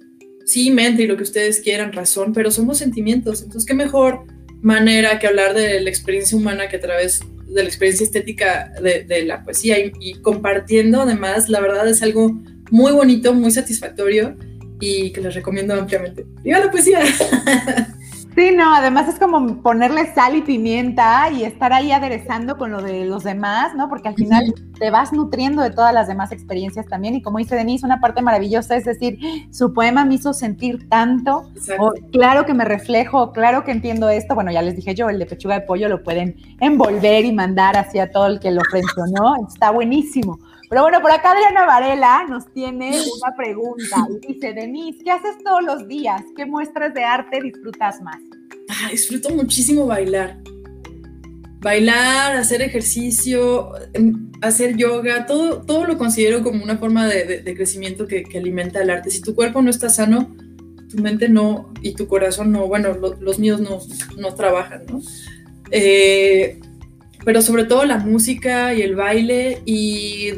sí, 0.45 0.71
mente 0.71 1.05
y 1.05 1.07
lo 1.07 1.17
que 1.17 1.23
ustedes 1.23 1.61
quieran, 1.61 1.93
razón, 1.93 2.35
pero 2.35 2.51
somos 2.51 2.79
sentimientos. 2.79 3.43
Entonces, 3.43 3.67
qué 3.67 3.75
mejor 3.75 4.27
manera 4.61 5.19
que 5.19 5.27
hablar 5.27 5.55
de 5.55 5.81
la 5.81 5.91
experiencia 5.91 6.37
humana 6.37 6.69
que 6.69 6.77
a 6.77 6.81
través 6.81 7.21
de 7.55 7.63
la 7.63 7.69
experiencia 7.69 8.05
estética 8.05 8.73
de, 8.83 9.25
la 9.25 9.43
poesía 9.43 9.77
y, 9.79 10.15
compartiendo 10.21 11.03
además, 11.03 11.49
la 11.49 11.61
verdad 11.61 11.89
es 11.89 12.03
algo 12.03 12.33
muy 12.71 12.93
bonito, 12.93 13.33
muy 13.33 13.51
satisfactorio 13.51 14.37
y 14.81 15.13
que 15.13 15.21
les 15.21 15.35
recomiendo 15.35 15.75
ampliamente. 15.75 16.27
¡Viva 16.43 16.59
la 16.59 16.71
poesía! 16.71 17.01
Sí, 18.35 18.51
no, 18.53 18.75
además 18.75 19.09
es 19.09 19.21
como 19.21 19.63
ponerle 19.63 20.13
sal 20.13 20.35
y 20.35 20.43
pimienta 20.43 21.31
y 21.31 21.45
estar 21.45 21.73
ahí 21.73 21.93
aderezando 21.93 22.57
con 22.59 22.73
lo 22.73 22.83
de 22.83 23.05
los 23.05 23.23
demás, 23.23 23.75
¿no? 23.77 23.89
Porque 23.89 24.09
al 24.09 24.17
final 24.17 24.53
te 24.77 24.91
vas 24.91 25.13
nutriendo 25.13 25.63
de 25.63 25.71
todas 25.71 25.95
las 25.95 26.09
demás 26.09 26.33
experiencias 26.33 26.87
también. 26.87 27.15
Y 27.15 27.23
como 27.23 27.39
dice 27.39 27.55
Denise, 27.55 27.87
una 27.87 28.01
parte 28.01 28.23
maravillosa 28.23 28.77
es 28.77 28.85
decir, 28.85 29.19
su 29.51 29.73
poema 29.73 30.05
me 30.05 30.15
hizo 30.15 30.33
sentir 30.33 30.89
tanto, 30.89 31.49
o 31.79 31.93
claro 32.11 32.45
que 32.45 32.55
me 32.55 32.65
reflejo, 32.65 33.31
claro 33.31 33.63
que 33.63 33.71
entiendo 33.71 34.09
esto. 34.09 34.35
Bueno, 34.35 34.51
ya 34.51 34.63
les 34.63 34.75
dije 34.75 34.97
yo, 34.97 35.09
el 35.09 35.21
de 35.21 35.27
pechuga 35.27 35.61
de 35.61 35.67
pollo 35.67 35.89
lo 35.89 36.03
pueden 36.03 36.35
envolver 36.61 37.25
y 37.25 37.33
mandar 37.33 37.77
hacia 37.77 38.11
todo 38.11 38.27
el 38.27 38.41
que 38.41 38.51
lo 38.51 38.63
¿no? 39.13 39.47
Está 39.47 39.71
buenísimo. 39.71 40.41
Pero 40.69 40.83
bueno, 40.83 41.01
por 41.01 41.11
acá 41.11 41.33
Adriana 41.33 41.67
Varela 41.67 42.27
nos 42.29 42.51
tiene 42.53 42.91
una 42.91 43.37
pregunta 43.37 44.07
dice, 44.27 44.53
Denise, 44.53 44.99
¿qué 45.05 45.11
haces 45.11 45.37
todos 45.45 45.63
los 45.63 45.87
días? 45.89 46.23
¿Qué 46.37 46.47
muestras 46.47 46.95
de 46.95 47.05
arte 47.05 47.41
disfrutas 47.43 48.01
más? 48.03 48.17
Ah, 48.69 48.89
disfruto 48.91 49.31
muchísimo 49.31 49.87
bailar. 49.87 50.39
Bailar, 51.61 52.37
hacer 52.37 52.63
ejercicio, 52.63 53.73
em, 53.93 54.31
hacer 54.43 54.77
yoga, 54.77 55.27
todo, 55.27 55.63
todo 55.63 55.87
lo 55.87 55.97
considero 55.97 56.43
como 56.43 56.63
una 56.63 56.77
forma 56.77 57.07
de, 57.07 57.55
crecimiento 57.55 58.07
que, 58.07 58.25
alimenta 58.35 58.83
el 58.83 58.91
arte. 58.91 59.11
Si 59.11 59.21
tu 59.21 59.35
cuerpo 59.35 59.63
no 59.63 59.71
está 59.71 59.89
sano, 59.89 60.35
tu 60.91 60.99
mente 60.99 61.29
no 61.29 61.73
y 61.81 61.95
tu 61.95 62.07
corazón 62.07 62.53
no, 62.53 62.67
bueno, 62.67 62.95
los 62.95 63.39
míos 63.39 63.61
no, 63.61 63.79
no 64.19 64.35
trabajan, 64.35 64.85
¿no? 64.87 65.01
Eh, 65.71 66.61
pero 67.25 67.41
sobre 67.41 67.65
todo 67.65 67.85
la 67.85 67.99
música 67.99 68.75
y 68.75 68.83
el 68.83 68.95
baile 68.95 69.63
y 69.65 70.33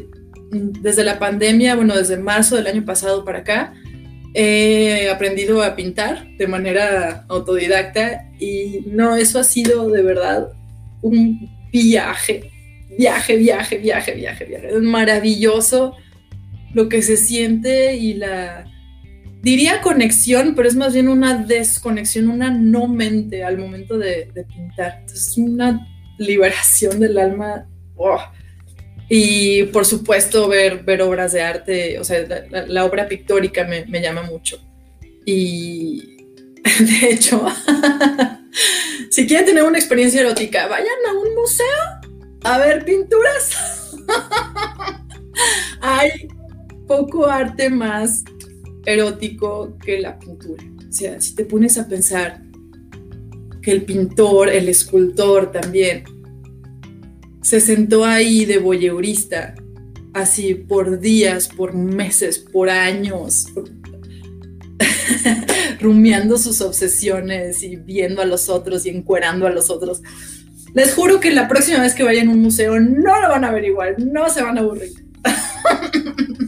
desde 0.50 1.04
la 1.04 1.18
pandemia, 1.18 1.74
bueno, 1.74 1.96
desde 1.96 2.16
marzo 2.16 2.56
del 2.56 2.66
año 2.66 2.84
pasado 2.84 3.24
para 3.24 3.40
acá, 3.40 3.74
he 4.34 5.08
aprendido 5.08 5.62
a 5.62 5.74
pintar 5.74 6.26
de 6.36 6.46
manera 6.46 7.24
autodidacta 7.28 8.30
y 8.38 8.82
no, 8.86 9.16
eso 9.16 9.38
ha 9.38 9.44
sido 9.44 9.88
de 9.88 10.02
verdad 10.02 10.48
un 11.00 11.50
viaje, 11.72 12.50
viaje, 12.98 13.36
viaje, 13.36 13.78
viaje, 13.78 14.14
viaje, 14.14 14.44
viaje. 14.44 14.68
Es 14.68 14.82
maravilloso 14.82 15.96
lo 16.74 16.88
que 16.88 17.00
se 17.00 17.16
siente 17.16 17.96
y 17.96 18.14
la, 18.14 18.66
diría 19.42 19.80
conexión, 19.80 20.54
pero 20.54 20.68
es 20.68 20.76
más 20.76 20.92
bien 20.92 21.08
una 21.08 21.34
desconexión, 21.34 22.28
una 22.28 22.50
no 22.50 22.88
mente 22.88 23.44
al 23.44 23.58
momento 23.58 23.96
de, 23.96 24.30
pintar. 24.54 25.04
Es 25.06 25.38
una 25.38 25.86
liberación 26.18 27.00
del 27.00 27.16
alma. 27.16 27.68
Oh, 27.94 28.18
y 29.08 29.64
por 29.64 29.84
supuesto 29.84 30.48
ver, 30.48 30.82
ver 30.82 31.02
obras 31.02 31.32
de 31.32 31.42
arte, 31.42 31.98
o 32.00 32.04
sea, 32.04 32.26
la, 32.50 32.84
obra 32.84 33.06
pictórica 33.08 33.64
me, 33.64 33.86
me, 33.86 34.00
llama 34.00 34.22
mucho. 34.22 34.58
Y 35.24 36.16
de 36.80 37.10
hecho, 37.10 37.44
si 39.10 39.26
quieren 39.26 39.46
tener 39.46 39.62
una 39.62 39.78
experiencia 39.78 40.20
erótica, 40.20 40.66
vayan 40.66 40.88
a 41.08 41.12
un 41.12 41.34
museo 41.34 41.66
a 42.42 42.58
ver 42.58 42.84
pinturas. 42.84 43.96
Hay 45.80 46.28
poco 46.86 47.26
arte 47.26 47.70
más 47.70 48.24
erótico 48.86 49.76
que 49.84 50.00
la 50.00 50.18
pintura. 50.18 50.62
O 50.88 50.92
sea, 50.92 51.20
si 51.20 51.34
te 51.34 51.44
pones 51.44 51.78
a 51.78 51.86
pensar 51.86 52.40
que 53.62 53.72
el 53.72 53.82
pintor, 53.82 54.48
el 54.48 54.68
escultor 54.68 55.52
también, 55.52 56.04
se 57.46 57.60
sentó 57.60 58.04
ahí 58.04 58.44
de 58.44 58.58
voyeurista, 58.58 59.54
así 60.12 60.54
por 60.54 60.98
días, 60.98 61.46
por 61.46 61.74
meses, 61.74 62.40
por 62.40 62.68
años, 62.68 63.46
rumiando 65.80 66.38
sus 66.38 66.60
obsesiones 66.60 67.62
y 67.62 67.76
viendo 67.76 68.20
a 68.20 68.24
los 68.24 68.48
otros 68.48 68.84
y 68.84 68.88
encuerando 68.88 69.46
a 69.46 69.50
los 69.50 69.70
otros. 69.70 70.02
Les 70.74 70.92
juro 70.92 71.20
que 71.20 71.30
la 71.30 71.46
próxima 71.46 71.82
vez 71.82 71.94
que 71.94 72.02
vayan 72.02 72.26
a 72.26 72.32
un 72.32 72.42
museo 72.42 72.80
no 72.80 73.20
lo 73.20 73.28
van 73.28 73.44
a 73.44 73.52
ver 73.52 73.64
igual, 73.66 73.94
no 73.96 74.28
se 74.28 74.42
van 74.42 74.58
a 74.58 74.62
aburrir. 74.62 74.90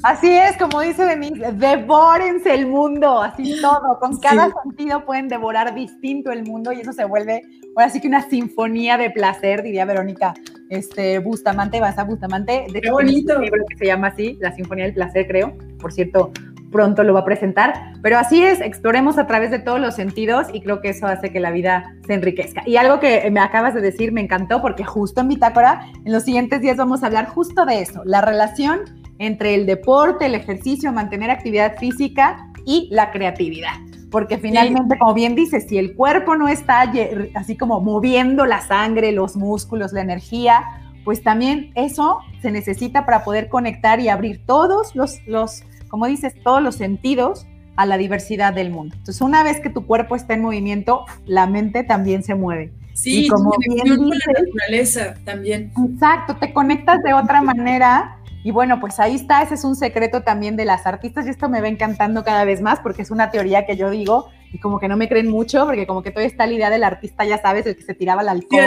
Así 0.03 0.29
es, 0.29 0.57
como 0.57 0.81
dice 0.81 1.05
Denise, 1.05 1.53
devórense 1.53 2.53
el 2.53 2.67
mundo, 2.67 3.23
así 3.23 3.55
todo, 3.61 4.01
con 4.01 4.19
cada 4.19 4.51
sentido 4.65 5.05
pueden 5.05 5.29
devorar 5.29 5.77
distinto 5.77 6.33
el 6.33 6.43
mundo 6.43 6.73
y 6.73 6.81
eso 6.81 6.93
se 6.93 7.05
vuelve 7.05 7.43
ahora 7.77 7.89
sí 7.89 8.01
que 8.01 8.09
una 8.09 8.29
sinfonía 8.29 8.99
de 8.99 9.11
placer, 9.11 9.63
diría 9.63 9.85
Verónica 9.85 10.35
este, 10.71 11.19
Bustamante, 11.19 11.81
vas 11.81 11.99
a 11.99 12.05
Bustamante. 12.05 12.67
De 12.73 12.81
Qué 12.81 12.91
bonito. 12.91 13.37
Un 13.37 13.43
libro 13.43 13.65
que 13.69 13.77
se 13.77 13.87
llama 13.87 14.09
así, 14.09 14.37
La 14.41 14.53
Sinfonía 14.53 14.85
del 14.85 14.95
Placer, 14.95 15.27
creo. 15.27 15.57
Por 15.79 15.93
cierto, 15.93 16.33
pronto 16.71 17.03
lo 17.03 17.15
va 17.15 17.21
a 17.21 17.25
presentar. 17.25 17.93
Pero 18.03 18.19
así 18.19 18.43
es, 18.43 18.61
exploremos 18.61 19.19
a 19.19 19.27
través 19.27 19.51
de 19.51 19.59
todos 19.59 19.81
los 19.81 19.95
sentidos 19.95 20.49
y 20.53 20.61
creo 20.61 20.81
que 20.81 20.91
eso 20.91 21.07
hace 21.07 21.31
que 21.31 21.41
la 21.41 21.51
vida 21.51 21.95
se 22.07 22.15
enriquezca. 22.15 22.63
Y 22.67 22.77
algo 22.77 23.01
que 23.01 23.31
me 23.31 23.41
acabas 23.41 23.75
de 23.75 23.81
decir 23.81 24.13
me 24.13 24.21
encantó 24.21 24.61
porque 24.61 24.85
justo 24.85 25.21
en 25.21 25.29
Bitácora, 25.29 25.87
en 26.05 26.13
los 26.13 26.25
siguientes 26.25 26.61
días 26.61 26.77
vamos 26.77 27.03
a 27.03 27.07
hablar 27.07 27.27
justo 27.27 27.65
de 27.65 27.81
eso, 27.81 28.03
la 28.05 28.21
relación 28.21 28.81
entre 29.19 29.55
el 29.55 29.67
deporte, 29.67 30.27
el 30.27 30.35
ejercicio, 30.35 30.93
mantener 30.93 31.31
actividad 31.31 31.77
física 31.79 32.37
y 32.65 32.89
la 32.93 33.11
creatividad. 33.11 33.73
Porque 34.11 34.39
finalmente, 34.39 34.99
como 34.99 35.15
bien 35.15 35.35
dices, 35.35 35.67
si 35.69 35.79
el 35.79 35.95
cuerpo 35.95 36.37
no 36.37 36.49
está 36.49 36.93
así 37.35 37.57
como 37.57 37.81
moviendo 37.81 38.47
la 38.47 38.61
sangre, 38.61 39.13
los 39.13 39.37
músculos, 39.37 39.93
la 39.93 40.01
energía, 40.01 40.65
pues 41.05 41.23
también 41.23 41.73
eso 41.75 42.21
se 42.43 42.51
necesita 42.51 43.05
para 43.05 43.25
poder 43.25 43.49
conectar 43.49 44.01
y 44.01 44.09
abrir 44.09 44.45
todos 44.47 44.95
los, 44.95 45.27
los, 45.27 45.63
como 45.89 46.07
dices, 46.07 46.35
todos 46.43 46.63
los 46.63 46.77
sentidos 46.77 47.47
a 47.77 47.87
la 47.87 47.97
diversidad 47.97 48.53
del 48.53 48.71
mundo. 48.71 48.97
Entonces, 48.97 49.21
una 49.23 49.45
vez 49.45 49.61
que 49.61 49.71
tu 49.71 49.87
cuerpo 49.87 50.17
está 50.17 50.35
en 50.35 50.43
movimiento, 50.43 51.05
la 51.27 51.47
mente 51.47 51.85
también 51.85 52.23
se 52.23 52.35
mueve. 52.35 52.73
Sí, 52.93 53.29
como 53.29 53.53
bien 53.59 53.97
con 53.97 54.09
la 54.09 54.17
naturaleza 54.41 55.15
también. 55.25 55.73
Exacto, 55.93 56.37
te 56.37 56.53
conectas 56.53 57.01
de 57.05 57.15
otra 57.15 57.41
manera 57.41 58.18
y 58.49 58.51
bueno, 58.51 58.81
pues 58.81 58.99
ahí 58.99 59.15
está, 59.15 59.43
ese 59.43 59.57
es 59.57 59.65
un 59.65 59.77
secreto 59.77 60.23
también 60.23 60.57
de 60.57 60.65
las 60.65 60.87
artistas 60.87 61.27
y 61.27 61.29
esto 61.29 61.51
me 61.51 61.61
va 61.61 61.69
encantando 61.69 62.25
cada 62.25 62.47
vez 62.47 62.63
más 62.63 62.81
porque 62.81 63.03
es 63.03 63.11
una 63.11 63.31
teoría 63.31 63.67
que 63.67 63.77
yo 63.77 63.91
digo 63.91 64.31
y 64.51 64.59
como 64.59 64.81
que 64.81 64.89
no 64.89 64.97
me 64.97 65.07
creen 65.07 65.29
mucho 65.29 65.67
porque 65.67 65.87
como 65.87 66.03
que 66.03 66.11
todavía 66.13 66.31
está 66.31 66.47
la 66.47 66.55
idea 66.55 66.71
del 66.71 66.83
artista, 66.83 67.27
ya 67.27 67.37
sabes, 67.43 67.67
el 67.67 67.77
que 67.77 67.83
se 67.83 67.93
tiraba 67.93 68.23
al 68.23 68.31
alcohol, 68.31 68.63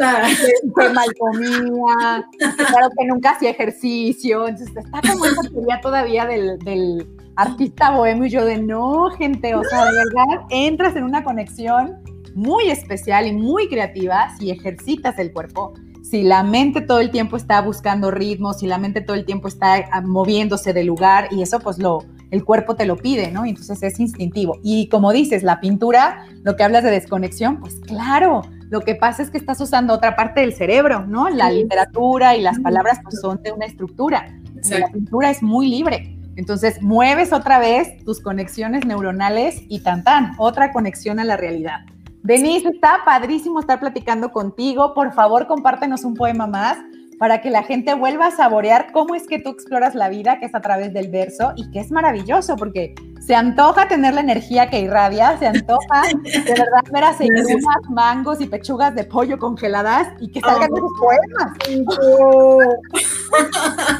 la... 0.00 0.22
que 0.80 0.88
mal 0.94 1.08
comía, 1.18 2.26
claro 2.56 2.88
que 2.98 3.06
nunca 3.06 3.32
hacía 3.32 3.50
ejercicio, 3.50 4.48
entonces 4.48 4.74
está 4.74 5.02
como 5.06 5.26
esa 5.26 5.42
teoría 5.42 5.78
todavía 5.82 6.24
del, 6.24 6.58
del 6.60 7.06
artista 7.36 7.90
bohemio 7.90 8.24
y 8.24 8.30
yo 8.30 8.46
de 8.46 8.56
no, 8.56 9.10
gente, 9.10 9.54
o 9.54 9.62
sea, 9.62 9.84
de 9.84 9.90
verdad, 9.90 10.46
entras 10.48 10.96
en 10.96 11.04
una 11.04 11.22
conexión 11.22 11.98
muy 12.34 12.70
especial 12.70 13.26
y 13.26 13.32
muy 13.32 13.68
creativa 13.68 14.34
si 14.38 14.50
ejercitas 14.50 15.18
el 15.18 15.34
cuerpo 15.34 15.74
si 16.10 16.22
la 16.22 16.42
mente 16.42 16.80
todo 16.80 17.00
el 17.00 17.10
tiempo 17.10 17.36
está 17.36 17.60
buscando 17.60 18.10
ritmos, 18.10 18.60
si 18.60 18.66
la 18.66 18.78
mente 18.78 19.00
todo 19.00 19.16
el 19.16 19.24
tiempo 19.24 19.48
está 19.48 19.88
ah, 19.92 20.00
moviéndose 20.00 20.72
de 20.72 20.84
lugar 20.84 21.28
y 21.30 21.42
eso 21.42 21.60
pues 21.60 21.78
lo, 21.78 22.04
el 22.30 22.44
cuerpo 22.44 22.76
te 22.76 22.86
lo 22.86 22.96
pide, 22.96 23.30
¿no? 23.30 23.44
Entonces 23.44 23.82
es 23.82 24.00
instintivo. 24.00 24.58
Y 24.62 24.88
como 24.88 25.12
dices, 25.12 25.42
la 25.42 25.60
pintura, 25.60 26.26
lo 26.44 26.56
que 26.56 26.64
hablas 26.64 26.84
de 26.84 26.90
desconexión, 26.90 27.60
pues 27.60 27.76
claro, 27.86 28.42
lo 28.70 28.80
que 28.80 28.94
pasa 28.94 29.22
es 29.22 29.30
que 29.30 29.38
estás 29.38 29.60
usando 29.60 29.92
otra 29.92 30.16
parte 30.16 30.40
del 30.40 30.54
cerebro, 30.54 31.06
¿no? 31.06 31.28
La 31.28 31.50
literatura 31.50 32.36
y 32.36 32.42
las 32.42 32.58
palabras 32.58 33.00
pues, 33.02 33.20
son 33.20 33.42
de 33.42 33.52
una 33.52 33.66
estructura. 33.66 34.34
La 34.70 34.88
pintura 34.88 35.30
es 35.30 35.42
muy 35.42 35.68
libre. 35.68 36.16
Entonces 36.36 36.80
mueves 36.80 37.32
otra 37.32 37.58
vez 37.58 38.02
tus 38.04 38.20
conexiones 38.20 38.86
neuronales 38.86 39.62
y 39.68 39.80
tan 39.80 40.04
tan, 40.04 40.34
otra 40.38 40.72
conexión 40.72 41.18
a 41.18 41.24
la 41.24 41.36
realidad. 41.36 41.80
Denise, 42.22 42.68
está 42.68 42.98
padrísimo 43.04 43.60
estar 43.60 43.80
platicando 43.80 44.30
contigo. 44.30 44.94
Por 44.94 45.12
favor, 45.12 45.46
compártenos 45.46 46.04
un 46.04 46.14
poema 46.14 46.46
más 46.46 46.78
para 47.18 47.40
que 47.40 47.50
la 47.50 47.64
gente 47.64 47.94
vuelva 47.94 48.26
a 48.26 48.30
saborear 48.30 48.92
cómo 48.92 49.14
es 49.14 49.26
que 49.26 49.40
tú 49.40 49.50
exploras 49.50 49.94
la 49.94 50.08
vida, 50.08 50.38
que 50.38 50.46
es 50.46 50.54
a 50.54 50.60
través 50.60 50.94
del 50.94 51.10
verso 51.10 51.52
y 51.56 51.70
que 51.70 51.80
es 51.80 51.90
maravilloso, 51.90 52.56
porque 52.56 52.94
se 53.20 53.34
antoja 53.34 53.88
tener 53.88 54.14
la 54.14 54.20
energía 54.20 54.70
que 54.70 54.80
irradia, 54.80 55.36
se 55.38 55.46
antoja 55.46 56.02
de 56.22 56.52
verdad 56.52 56.84
ver 56.92 57.04
aceitunas, 57.04 57.60
mangos 57.90 58.40
y 58.40 58.46
pechugas 58.46 58.94
de 58.94 59.04
pollo 59.04 59.38
congeladas 59.38 60.08
y 60.20 60.30
que 60.30 60.40
salgan 60.40 60.70
esos 60.74 60.92
poemas. 60.98 61.52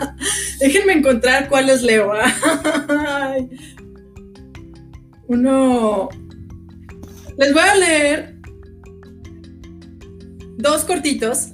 Déjenme 0.60 0.92
encontrar 0.94 1.48
cuáles 1.48 1.82
leo. 1.82 2.12
Uno, 5.28 6.08
les 7.38 7.52
voy 7.52 7.62
a 7.62 7.74
leer 7.76 8.34
dos 10.56 10.84
cortitos 10.84 11.52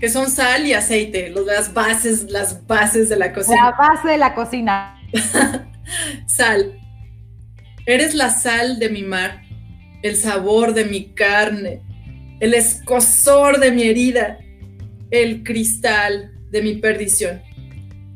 que 0.00 0.08
son 0.08 0.30
sal 0.30 0.66
y 0.66 0.72
aceite, 0.72 1.30
las 1.30 1.72
bases, 1.72 2.30
las 2.30 2.66
bases 2.66 3.08
de 3.10 3.16
la 3.16 3.32
cocina. 3.32 3.70
La 3.70 3.76
base 3.76 4.08
de 4.08 4.18
la 4.18 4.34
cocina. 4.34 4.98
sal. 6.26 6.78
Eres 7.86 8.14
la 8.14 8.30
sal 8.30 8.78
de 8.78 8.88
mi 8.88 9.02
mar, 9.02 9.42
el 10.02 10.16
sabor 10.16 10.72
de 10.72 10.86
mi 10.86 11.12
carne, 11.12 11.82
el 12.40 12.54
escosor 12.54 13.60
de 13.60 13.70
mi 13.72 13.84
herida, 13.84 14.38
el 15.10 15.44
cristal 15.44 16.32
de 16.50 16.62
mi 16.62 16.76
perdición, 16.76 17.42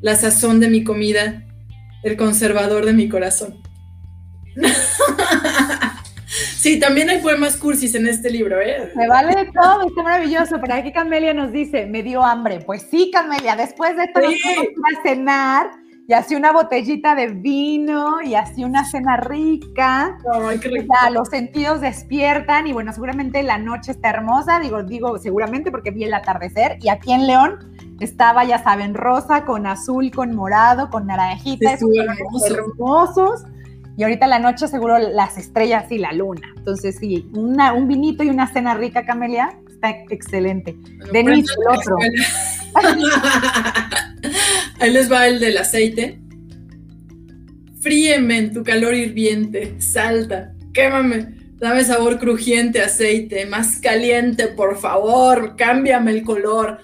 la 0.00 0.16
sazón 0.16 0.58
de 0.58 0.68
mi 0.68 0.84
comida, 0.84 1.44
el 2.02 2.16
conservador 2.16 2.86
de 2.86 2.94
mi 2.94 3.10
corazón. 3.10 3.62
Sí, 6.68 6.78
también 6.78 7.09
hay 7.09 7.16
poemas 7.22 7.57
cursis 7.57 7.94
en 7.94 8.07
este 8.07 8.28
libro, 8.28 8.61
¿eh? 8.61 8.92
Me 8.94 9.09
vale 9.09 9.35
de 9.35 9.50
todo, 9.52 9.88
está 9.88 10.02
maravilloso. 10.02 10.61
Por 10.61 10.70
aquí 10.70 10.92
Camelia 10.92 11.33
nos 11.33 11.50
dice, 11.50 11.87
me 11.87 12.02
dio 12.02 12.22
hambre. 12.22 12.61
Pues 12.61 12.83
sí, 12.90 13.11
Camelia, 13.11 13.57
después 13.57 13.96
de 13.96 14.07
todo, 14.09 14.28
sí. 14.28 14.38
a 14.44 15.02
cenar 15.02 15.70
y 16.07 16.12
así 16.12 16.35
una 16.35 16.52
botellita 16.52 17.14
de 17.14 17.28
vino 17.28 18.20
y 18.20 18.35
así 18.35 18.64
una 18.64 18.85
cena 18.85 19.16
rica. 19.16 20.18
Ay, 20.31 20.59
qué 20.59 20.68
rico. 20.68 20.94
los 21.11 21.28
sentidos 21.28 21.81
despiertan 21.81 22.66
y 22.66 22.74
bueno, 22.74 22.92
seguramente 22.92 23.42
la 23.42 23.57
noche 23.57 23.92
está 23.92 24.11
hermosa, 24.11 24.61
digo, 24.61 24.83
digo 24.83 25.16
seguramente 25.16 25.70
porque 25.70 25.90
vi 25.90 26.04
el 26.04 26.12
atardecer 26.12 26.76
y 26.83 26.90
aquí 26.90 27.12
en 27.12 27.26
León 27.26 27.78
estaba, 27.98 28.44
ya 28.44 28.62
saben, 28.62 28.92
rosa 28.92 29.46
con 29.46 29.66
azul, 29.66 30.11
con 30.11 30.37
morado, 30.37 30.90
con 30.90 31.07
naranjita, 31.07 31.78
hermosos 32.46 33.46
y 33.98 34.04
ahorita 34.04 34.28
la 34.28 34.38
noche 34.38 34.68
seguro 34.68 34.96
las 34.96 35.37
estrellas 35.38 35.90
y 35.90 35.98
la 35.98 36.12
luna. 36.12 36.54
Entonces, 36.56 36.98
sí, 37.00 37.28
una, 37.34 37.72
un 37.72 37.88
vinito 37.88 38.22
y 38.22 38.28
una 38.28 38.46
cena 38.46 38.74
rica, 38.74 39.04
Camelia, 39.04 39.58
está 39.68 39.90
excelente. 40.08 40.76
Denise, 41.12 41.52
el 41.58 41.76
otro. 41.76 41.96
Ahí 44.78 44.92
les 44.92 45.11
va 45.11 45.26
el 45.26 45.40
del 45.40 45.58
aceite. 45.58 46.20
Fríeme 47.80 48.38
en 48.38 48.52
tu 48.52 48.62
calor 48.62 48.94
hirviente, 48.94 49.74
salta, 49.80 50.54
quémame, 50.72 51.34
dame 51.56 51.82
sabor 51.82 52.20
crujiente, 52.20 52.80
aceite, 52.80 53.46
más 53.46 53.80
caliente, 53.80 54.46
por 54.46 54.78
favor, 54.78 55.56
cámbiame 55.56 56.12
el 56.12 56.22
color. 56.22 56.78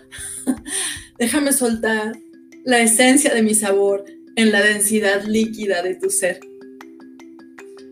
Déjame 1.19 1.53
soltar 1.53 2.19
la 2.65 2.81
esencia 2.81 3.33
de 3.33 3.43
mi 3.43 3.55
sabor 3.55 4.05
en 4.35 4.51
la 4.51 4.63
densidad 4.63 5.23
líquida 5.23 5.81
de 5.81 5.95
tu 5.95 6.11
ser. 6.11 6.41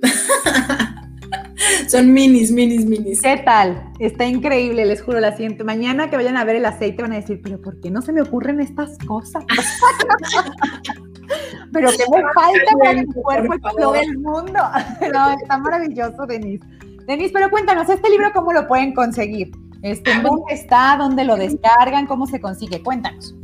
Son 1.88 2.12
minis, 2.12 2.50
minis, 2.50 2.84
minis. 2.84 3.22
¿Qué 3.22 3.40
tal? 3.44 3.92
Está 3.98 4.26
increíble, 4.26 4.86
les 4.86 5.02
juro, 5.02 5.20
la 5.20 5.36
siguiente 5.36 5.64
mañana 5.64 6.10
que 6.10 6.16
vayan 6.16 6.36
a 6.36 6.44
ver 6.44 6.56
el 6.56 6.64
aceite 6.64 7.02
van 7.02 7.12
a 7.12 7.16
decir, 7.16 7.40
pero 7.42 7.60
¿por 7.60 7.80
qué 7.80 7.90
no 7.90 8.02
se 8.02 8.12
me 8.12 8.22
ocurren 8.22 8.60
estas 8.60 8.98
cosas? 9.06 9.44
pero 11.72 11.90
que 11.90 12.04
me 12.10 12.22
falta 12.34 12.72
para 12.78 12.94
que 12.94 13.06
mi 13.06 13.12
cuerpo 13.12 13.54
explore 13.54 14.00
el 14.00 14.18
mundo. 14.18 14.52
no, 15.12 15.32
está 15.32 15.58
maravilloso, 15.58 16.26
Denise. 16.26 16.64
Denise, 17.06 17.32
pero 17.32 17.50
cuéntanos, 17.50 17.88
¿este 17.88 18.10
libro 18.10 18.32
cómo 18.32 18.52
lo 18.52 18.66
pueden 18.66 18.94
conseguir? 18.94 19.52
Este, 19.82 20.12
¿Dónde 20.20 20.54
está? 20.54 20.96
¿Dónde 20.98 21.24
lo 21.24 21.36
descargan? 21.36 22.06
¿Cómo 22.06 22.26
se 22.26 22.40
consigue? 22.40 22.82
Cuéntanos. 22.82 23.34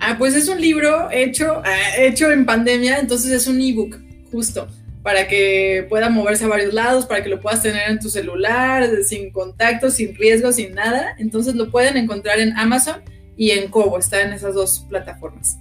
Ah, 0.00 0.16
pues 0.18 0.34
es 0.34 0.48
un 0.48 0.60
libro 0.60 1.10
hecho, 1.10 1.62
ah, 1.64 1.96
hecho 1.98 2.30
en 2.30 2.44
pandemia, 2.44 2.98
entonces 2.98 3.32
es 3.32 3.46
un 3.46 3.60
ebook, 3.60 3.96
justo 4.30 4.66
para 5.02 5.26
que 5.26 5.86
pueda 5.88 6.08
moverse 6.08 6.44
a 6.44 6.48
varios 6.48 6.72
lados, 6.72 7.06
para 7.06 7.22
que 7.22 7.28
lo 7.28 7.40
puedas 7.40 7.62
tener 7.62 7.90
en 7.90 7.98
tu 7.98 8.08
celular, 8.08 8.88
sin 9.04 9.32
contacto, 9.32 9.90
sin 9.90 10.14
riesgo, 10.14 10.52
sin 10.52 10.74
nada. 10.74 11.16
Entonces 11.18 11.54
lo 11.54 11.70
pueden 11.70 11.96
encontrar 11.96 12.38
en 12.38 12.56
Amazon 12.56 13.02
y 13.36 13.50
en 13.50 13.68
Kobo, 13.68 13.98
está 13.98 14.22
en 14.22 14.32
esas 14.32 14.54
dos 14.54 14.86
plataformas. 14.88 15.58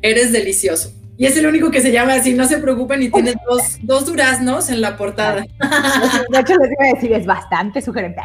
Eres 0.00 0.32
delicioso. 0.32 0.97
Y 1.18 1.26
es 1.26 1.36
el 1.36 1.46
único 1.46 1.72
que 1.72 1.80
se 1.80 1.90
llama 1.90 2.14
así, 2.14 2.32
no 2.32 2.46
se 2.46 2.58
preocupen, 2.58 3.02
y 3.02 3.10
tiene 3.10 3.34
dos, 3.50 3.78
dos 3.82 4.06
duraznos 4.06 4.70
en 4.70 4.80
la 4.80 4.96
portada. 4.96 5.42
De 6.30 6.38
hecho, 6.38 6.54
les 6.54 6.70
iba 6.70 6.84
a 6.84 6.94
decir, 6.94 7.12
es 7.12 7.26
bastante 7.26 7.82
sugerente. 7.82 8.22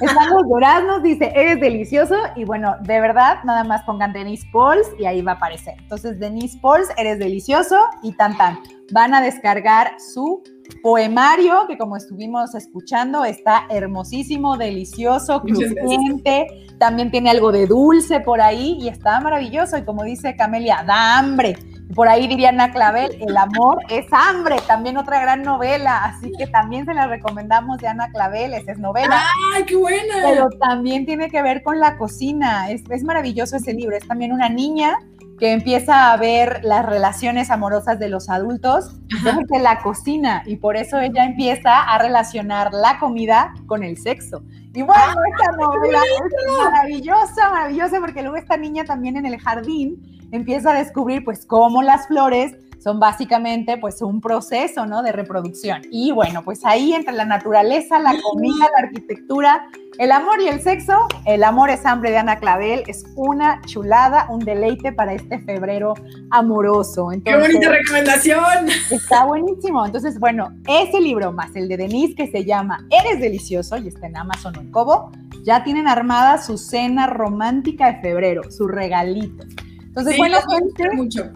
Están 0.00 0.30
los 0.30 0.44
duraznos, 0.48 1.02
dice, 1.02 1.32
eres 1.34 1.60
delicioso, 1.60 2.14
y 2.36 2.44
bueno, 2.44 2.76
de 2.82 3.00
verdad, 3.00 3.38
nada 3.44 3.64
más 3.64 3.82
pongan 3.82 4.12
Denise 4.12 4.46
Pauls 4.52 4.86
y 4.98 5.06
ahí 5.06 5.22
va 5.22 5.32
a 5.32 5.34
aparecer. 5.34 5.74
Entonces, 5.80 6.20
Denise 6.20 6.56
Pauls, 6.58 6.88
eres 6.96 7.18
delicioso, 7.18 7.76
y 8.04 8.12
tan 8.12 8.36
tan. 8.38 8.60
Van 8.92 9.12
a 9.12 9.20
descargar 9.20 9.96
su 9.98 10.42
poemario, 10.84 11.66
que 11.66 11.76
como 11.76 11.96
estuvimos 11.96 12.54
escuchando, 12.54 13.24
está 13.24 13.66
hermosísimo, 13.70 14.56
delicioso, 14.56 15.42
crujiente, 15.42 16.46
también 16.78 17.10
tiene 17.10 17.30
algo 17.30 17.50
de 17.50 17.66
dulce 17.66 18.20
por 18.20 18.40
ahí 18.40 18.78
y 18.80 18.88
está 18.88 19.20
maravilloso. 19.20 19.76
Y 19.76 19.84
como 19.84 20.04
dice 20.04 20.36
Camelia, 20.36 20.84
da 20.86 21.18
hambre. 21.18 21.56
Por 21.94 22.08
ahí 22.08 22.28
diría 22.28 22.50
Ana 22.50 22.70
Clavel, 22.70 23.16
El 23.20 23.36
amor 23.36 23.80
es 23.88 24.06
hambre, 24.12 24.56
también 24.66 24.96
otra 24.96 25.20
gran 25.20 25.42
novela, 25.42 26.04
así 26.04 26.30
que 26.38 26.46
también 26.46 26.86
se 26.86 26.94
la 26.94 27.08
recomendamos 27.08 27.78
de 27.78 27.88
Ana 27.88 28.10
Clavel, 28.10 28.54
esa 28.54 28.72
es 28.72 28.78
novela. 28.78 29.22
¡Ay, 29.54 29.64
qué 29.64 29.76
buena! 29.76 30.14
Pero 30.22 30.48
también 30.60 31.04
tiene 31.04 31.28
que 31.30 31.42
ver 31.42 31.62
con 31.62 31.80
la 31.80 31.98
cocina, 31.98 32.70
es, 32.70 32.82
es 32.90 33.02
maravilloso 33.02 33.56
ese 33.56 33.74
libro, 33.74 33.96
es 33.96 34.06
también 34.06 34.32
una 34.32 34.48
niña 34.48 34.98
que 35.40 35.52
empieza 35.52 36.12
a 36.12 36.16
ver 36.18 36.60
las 36.62 36.84
relaciones 36.84 37.50
amorosas 37.50 37.98
de 37.98 38.10
los 38.10 38.28
adultos 38.28 38.94
desde 39.24 39.58
la 39.58 39.78
cocina 39.78 40.42
y 40.44 40.56
por 40.56 40.76
eso 40.76 41.00
ella 41.00 41.24
empieza 41.24 41.80
a 41.80 41.98
relacionar 41.98 42.74
la 42.74 42.98
comida 42.98 43.54
con 43.66 43.82
el 43.82 43.96
sexo. 43.96 44.42
Y 44.74 44.82
bueno, 44.82 45.02
ah, 45.02 45.14
esta 45.34 45.52
novela 45.56 45.98
es 45.98 46.62
maravillosa, 46.62 47.50
maravillosa, 47.50 48.00
porque 48.00 48.20
luego 48.20 48.36
esta 48.36 48.58
niña 48.58 48.84
también 48.84 49.16
en 49.16 49.24
el 49.24 49.40
jardín 49.40 50.28
empieza 50.30 50.72
a 50.72 50.74
descubrir 50.74 51.24
pues 51.24 51.46
cómo 51.46 51.82
las 51.82 52.06
flores 52.06 52.54
son 52.80 52.98
básicamente 52.98 53.76
pues 53.78 54.00
un 54.02 54.20
proceso, 54.20 54.86
¿no? 54.86 55.02
De 55.02 55.12
reproducción. 55.12 55.82
Y 55.90 56.12
bueno, 56.12 56.42
pues 56.42 56.64
ahí 56.64 56.94
entre 56.94 57.12
la 57.12 57.26
naturaleza, 57.26 57.98
la 57.98 58.14
comida, 58.22 58.66
la 58.76 58.86
arquitectura, 58.86 59.68
el 59.98 60.12
amor 60.12 60.40
y 60.40 60.48
el 60.48 60.62
sexo, 60.62 61.06
el 61.26 61.44
amor 61.44 61.68
es 61.68 61.84
hambre 61.84 62.10
de 62.10 62.18
Ana 62.18 62.38
Clavel, 62.38 62.84
es 62.86 63.04
una 63.16 63.60
chulada, 63.66 64.26
un 64.30 64.40
deleite 64.40 64.92
para 64.92 65.12
este 65.12 65.38
febrero 65.40 65.94
amoroso. 66.30 67.10
¡Qué 67.22 67.36
bonita 67.36 67.70
recomendación! 67.70 68.68
Está 68.90 69.26
buenísimo. 69.26 69.84
Entonces, 69.84 70.18
bueno, 70.18 70.50
ese 70.66 71.00
libro 71.00 71.32
más 71.32 71.54
el 71.54 71.68
de 71.68 71.76
Denise 71.76 72.14
que 72.14 72.30
se 72.30 72.44
llama 72.44 72.86
Eres 72.90 73.20
Delicioso 73.20 73.76
y 73.76 73.88
está 73.88 74.06
en 74.06 74.16
Amazon 74.16 74.56
o 74.56 74.60
en 74.60 74.70
Kobo, 74.70 75.12
ya 75.44 75.64
tienen 75.64 75.86
armada 75.86 76.42
su 76.42 76.56
cena 76.56 77.06
romántica 77.06 77.92
de 77.92 78.00
febrero, 78.00 78.50
su 78.50 78.68
regalito. 78.68 79.44
Entonces, 79.82 80.16
bueno, 80.16 80.38
gente, 80.48 80.96
mucho. 80.96 81.30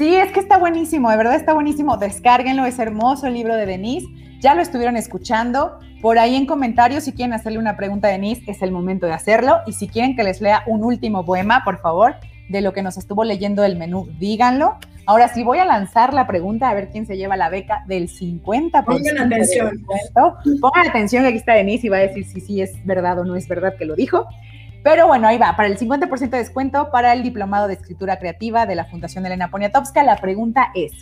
Sí, 0.00 0.14
es 0.14 0.32
que 0.32 0.40
está 0.40 0.56
buenísimo, 0.56 1.10
de 1.10 1.18
verdad 1.18 1.34
está 1.34 1.52
buenísimo. 1.52 1.98
Descárguenlo, 1.98 2.64
es 2.64 2.78
hermoso 2.78 3.26
el 3.26 3.34
libro 3.34 3.54
de 3.54 3.66
Denise. 3.66 4.06
Ya 4.40 4.54
lo 4.54 4.62
estuvieron 4.62 4.96
escuchando. 4.96 5.78
Por 6.00 6.18
ahí 6.18 6.36
en 6.36 6.46
comentarios, 6.46 7.04
si 7.04 7.12
quieren 7.12 7.34
hacerle 7.34 7.58
una 7.58 7.76
pregunta 7.76 8.08
a 8.08 8.10
Denise, 8.10 8.50
es 8.50 8.62
el 8.62 8.72
momento 8.72 9.04
de 9.04 9.12
hacerlo. 9.12 9.58
Y 9.66 9.74
si 9.74 9.88
quieren 9.88 10.16
que 10.16 10.24
les 10.24 10.40
lea 10.40 10.62
un 10.66 10.84
último 10.84 11.26
poema, 11.26 11.64
por 11.66 11.82
favor, 11.82 12.14
de 12.48 12.62
lo 12.62 12.72
que 12.72 12.80
nos 12.80 12.96
estuvo 12.96 13.24
leyendo 13.24 13.60
del 13.60 13.76
menú, 13.76 14.08
díganlo. 14.18 14.78
Ahora 15.04 15.28
sí, 15.28 15.44
voy 15.44 15.58
a 15.58 15.66
lanzar 15.66 16.14
la 16.14 16.26
pregunta 16.26 16.70
a 16.70 16.72
ver 16.72 16.88
quién 16.88 17.04
se 17.04 17.18
lleva 17.18 17.36
la 17.36 17.50
beca 17.50 17.84
del 17.86 18.08
50%. 18.08 18.84
Pongan 18.86 19.18
atención. 19.18 19.84
Pongan 20.62 20.88
atención 20.88 21.24
que 21.24 21.28
aquí 21.28 21.36
está 21.36 21.52
Denise 21.52 21.88
y 21.88 21.90
va 21.90 21.98
a 21.98 22.00
decir 22.00 22.24
si 22.24 22.40
sí 22.40 22.62
es 22.62 22.72
verdad 22.86 23.18
o 23.18 23.24
no 23.26 23.36
es 23.36 23.46
verdad 23.46 23.74
que 23.76 23.84
lo 23.84 23.96
dijo. 23.96 24.26
Pero 24.82 25.06
bueno, 25.06 25.28
ahí 25.28 25.36
va, 25.36 25.56
para 25.56 25.68
el 25.68 25.78
50% 25.78 26.30
de 26.30 26.38
descuento 26.38 26.90
para 26.90 27.12
el 27.12 27.22
Diplomado 27.22 27.68
de 27.68 27.74
Escritura 27.74 28.18
Creativa 28.18 28.64
de 28.66 28.74
la 28.74 28.86
Fundación 28.86 29.26
Elena 29.26 29.50
Poniatowska, 29.50 30.02
la 30.02 30.16
pregunta 30.16 30.70
es, 30.74 30.92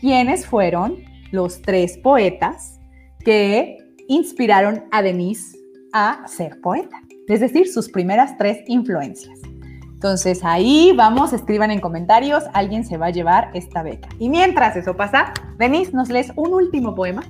¿quiénes 0.00 0.46
fueron 0.46 1.02
los 1.32 1.60
tres 1.62 1.98
poetas 1.98 2.78
que 3.24 3.78
inspiraron 4.06 4.84
a 4.92 5.02
Denise 5.02 5.56
a 5.92 6.22
ser 6.28 6.60
poeta? 6.60 7.00
Es 7.26 7.40
decir, 7.40 7.68
sus 7.68 7.88
primeras 7.88 8.38
tres 8.38 8.58
influencias. 8.68 9.38
Entonces 9.82 10.44
ahí 10.44 10.92
vamos, 10.94 11.32
escriban 11.32 11.72
en 11.72 11.80
comentarios, 11.80 12.44
alguien 12.54 12.86
se 12.86 12.96
va 12.96 13.06
a 13.06 13.10
llevar 13.10 13.50
esta 13.54 13.82
beca. 13.82 14.08
Y 14.20 14.28
mientras 14.28 14.76
eso 14.76 14.96
pasa, 14.96 15.32
Denise, 15.58 15.92
¿nos 15.92 16.08
lees 16.08 16.30
un 16.36 16.54
último 16.54 16.94
poema? 16.94 17.24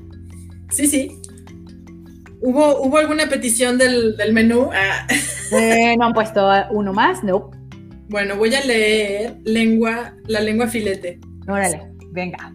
Sí, 0.69 0.87
sí. 0.87 1.19
¿Hubo, 2.43 2.83
¿hubo 2.83 2.99
alguna 2.99 3.27
petición 3.27 3.79
del, 3.79 4.17
menú? 4.35 4.69
Ah. 4.75 5.07
Eh, 5.53 5.97
no 5.97 6.07
han 6.07 6.13
puesto 6.13 6.49
uno 6.71 6.93
más, 6.93 7.23
no. 7.23 7.51
Bueno, 8.09 8.37
voy 8.37 8.55
a 8.55 8.65
leer 8.65 9.37
lengua, 9.45 10.15
la 10.27 10.41
lengua 10.41 10.67
filete. 10.67 11.21
Órale, 11.47 11.83
venga. 12.11 12.55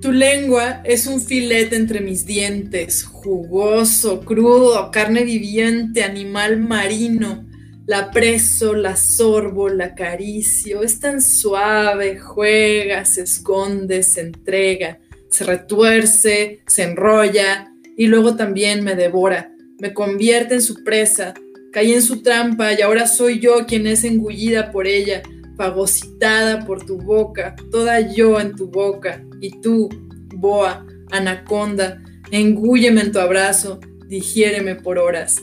Tu 0.00 0.12
lengua 0.12 0.80
es 0.84 1.06
un 1.06 1.20
filete 1.20 1.76
entre 1.76 2.00
mis 2.00 2.24
dientes, 2.24 3.02
jugoso, 3.04 4.20
crudo, 4.20 4.90
carne 4.90 5.24
viviente, 5.24 6.04
animal 6.04 6.58
marino. 6.58 7.46
La 7.86 8.10
preso, 8.10 8.74
la 8.74 8.96
sorbo, 8.96 9.68
la 9.68 9.86
acaricio. 9.86 10.82
Es 10.82 11.00
tan 11.00 11.20
suave, 11.20 12.18
juega, 12.18 13.04
se 13.04 13.22
esconde, 13.22 14.02
se 14.02 14.20
entrega, 14.20 14.98
se 15.30 15.44
retuerce, 15.44 16.60
se 16.66 16.82
enrolla 16.82 17.72
y 17.96 18.06
luego 18.06 18.36
también 18.36 18.84
me 18.84 18.94
devora 18.94 19.52
me 19.78 19.94
convierte 19.94 20.54
en 20.54 20.62
su 20.62 20.82
presa, 20.82 21.34
caí 21.72 21.92
en 21.92 22.02
su 22.02 22.22
trampa 22.22 22.72
y 22.72 22.82
ahora 22.82 23.06
soy 23.06 23.38
yo 23.38 23.66
quien 23.66 23.86
es 23.86 24.04
engullida 24.04 24.70
por 24.72 24.86
ella, 24.86 25.22
fagocitada 25.56 26.64
por 26.64 26.84
tu 26.84 26.98
boca, 26.98 27.54
toda 27.70 28.00
yo 28.00 28.40
en 28.40 28.54
tu 28.54 28.68
boca, 28.68 29.24
y 29.40 29.60
tú, 29.60 29.88
boa, 30.34 30.86
anaconda, 31.10 32.02
engúyeme 32.30 33.02
en 33.02 33.12
tu 33.12 33.18
abrazo, 33.18 33.80
digiéreme 34.06 34.74
por 34.76 34.98
horas. 34.98 35.42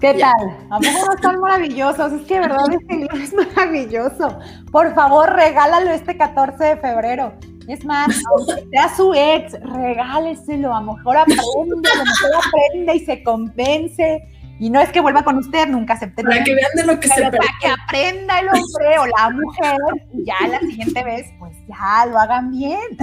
¿Qué 0.00 0.14
tal? 0.14 0.56
A 0.70 0.78
no 0.78 1.12
están 1.12 1.40
maravillosos. 1.40 2.12
Es 2.12 2.22
que 2.22 2.34
de 2.34 2.40
verdad 2.40 2.64
este 2.70 2.96
libro 2.96 3.16
es 3.16 3.34
maravilloso. 3.34 4.38
Por 4.70 4.94
favor, 4.94 5.34
regálalo 5.34 5.90
este 5.90 6.16
14 6.16 6.62
de 6.62 6.76
febrero. 6.76 7.32
Es 7.68 7.84
más, 7.84 8.08
aunque 8.30 8.66
sea 8.70 8.96
su 8.96 9.12
ex, 9.14 9.52
regáleselo, 9.60 10.74
a 10.74 10.80
lo 10.80 10.94
mejor 10.94 11.18
aprende, 11.18 11.88
a 11.90 11.98
lo 11.98 12.04
mejor 12.04 12.30
aprende 12.46 12.96
y 12.96 13.00
se 13.00 13.22
convence. 13.22 14.22
Y 14.58 14.70
no 14.70 14.80
es 14.80 14.88
que 14.88 15.00
vuelva 15.00 15.22
con 15.22 15.36
usted, 15.36 15.68
nunca 15.68 15.94
acepte. 15.94 16.24
Para 16.24 16.42
que 16.42 16.54
vean 16.54 16.70
de 16.74 16.84
lo 16.86 16.98
que 16.98 17.08
se 17.08 17.20
Para 17.20 17.38
que 17.60 17.68
aprenda 17.68 18.40
el 18.40 18.48
hombre 18.48 18.98
o 18.98 19.06
la 19.06 19.30
mujer 19.30 19.76
y 20.12 20.24
ya 20.24 20.48
la 20.48 20.58
siguiente 20.60 21.04
vez, 21.04 21.26
pues 21.38 21.54
ya 21.68 22.06
lo 22.06 22.18
hagan 22.18 22.50
bien. 22.50 22.96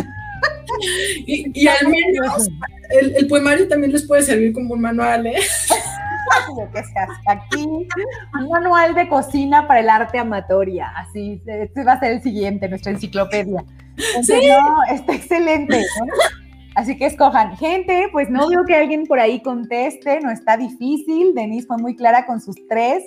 Y, 1.28 1.68
al 1.68 1.88
menos 1.88 2.50
el, 2.90 3.16
el, 3.16 3.28
poemario 3.28 3.68
también 3.68 3.94
les 3.94 4.06
puede 4.06 4.22
servir 4.24 4.52
como 4.52 4.74
un 4.74 4.82
manual, 4.82 5.26
¿eh? 5.28 5.40
que 6.74 7.32
aquí 7.32 7.64
un 7.64 8.50
manual 8.50 8.94
de 8.96 9.08
cocina 9.08 9.68
para 9.68 9.80
el 9.80 9.90
arte 9.90 10.18
amatoria, 10.18 10.90
así, 10.96 11.42
este 11.46 11.84
va 11.84 11.94
a 11.94 12.00
ser 12.00 12.14
el 12.14 12.22
siguiente, 12.22 12.68
nuestra 12.68 12.92
enciclopedia. 12.92 13.64
No, 13.98 14.94
está 14.94 15.14
excelente, 15.14 15.84
Así 16.76 16.98
que 16.98 17.06
escojan. 17.06 17.56
Gente, 17.56 18.10
pues 18.12 18.30
no 18.30 18.50
veo 18.50 18.66
que 18.66 18.76
alguien 18.76 19.06
por 19.06 19.20
ahí 19.20 19.42
conteste, 19.42 20.20
no 20.20 20.30
está 20.30 20.58
difícil. 20.58 21.34
Denise 21.34 21.68
fue 21.68 21.78
muy 21.78 21.96
clara 21.96 22.26
con 22.26 22.42
sus 22.42 22.56
tres 22.68 23.02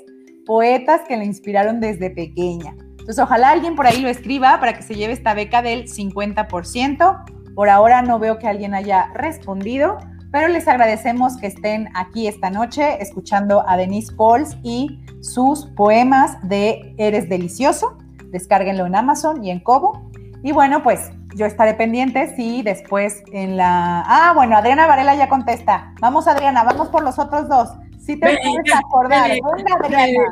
poetas 0.47 1.03
que 1.07 1.19
le 1.19 1.27
inspiraron 1.27 1.79
desde 1.79 2.09
pequeña. 2.09 2.75
Entonces, 3.09 3.19
ojalá 3.19 3.51
alguien 3.51 3.77
por 3.77 3.87
ahí 3.87 4.01
lo 4.01 4.09
escriba 4.09 4.59
para 4.59 4.73
que 4.73 4.83
se 4.83 4.95
lleve 4.95 5.13
esta 5.13 5.35
beca 5.35 5.61
del 5.61 5.85
50%. 5.85 7.25
Por 7.55 7.69
ahora 7.69 8.01
no 8.01 8.19
veo 8.19 8.39
que 8.39 8.49
alguien 8.49 8.73
haya 8.73 9.11
respondido, 9.13 9.99
pero 10.33 10.49
les 10.49 10.67
agradecemos 10.67 11.37
que 11.37 11.49
estén 11.49 11.89
aquí 11.95 12.27
esta 12.27 12.51
noche 12.51 13.03
escuchando 13.03 13.69
a 13.69 13.77
Denise 13.77 14.13
Pauls 14.15 14.57
y 14.63 15.01
sus 15.21 15.67
poemas 15.77 16.37
de 16.49 16.95
Eres 16.99 17.29
Delicioso. 17.29 17.99
Descárguenlo 18.31 18.87
en 18.87 18.95
Amazon 18.95 19.45
y 19.45 19.51
en 19.51 19.61
Kobo. 19.61 20.11
Y 20.43 20.53
bueno, 20.53 20.83
pues 20.83 21.11
yo 21.35 21.47
estaré 21.47 21.75
pendiente 21.75 22.35
si 22.37 22.63
después 22.63 23.23
en 23.33 23.57
la... 23.57 24.03
Ah, 24.07 24.33
bueno, 24.35 24.57
Adriana 24.57 24.87
Varela 24.87 25.15
ya 25.15 25.29
contesta. 25.29 25.93
Vamos, 26.01 26.27
Adriana, 26.29 26.63
vamos 26.65 26.89
por 26.89 27.03
los 27.03 27.19
otros 27.19 27.49
dos. 27.49 27.71
Si 27.99 28.19
te 28.19 28.39
puedes 28.39 28.75
acordar. 28.75 29.31
Venga, 29.31 29.75
Adriana. 29.75 30.23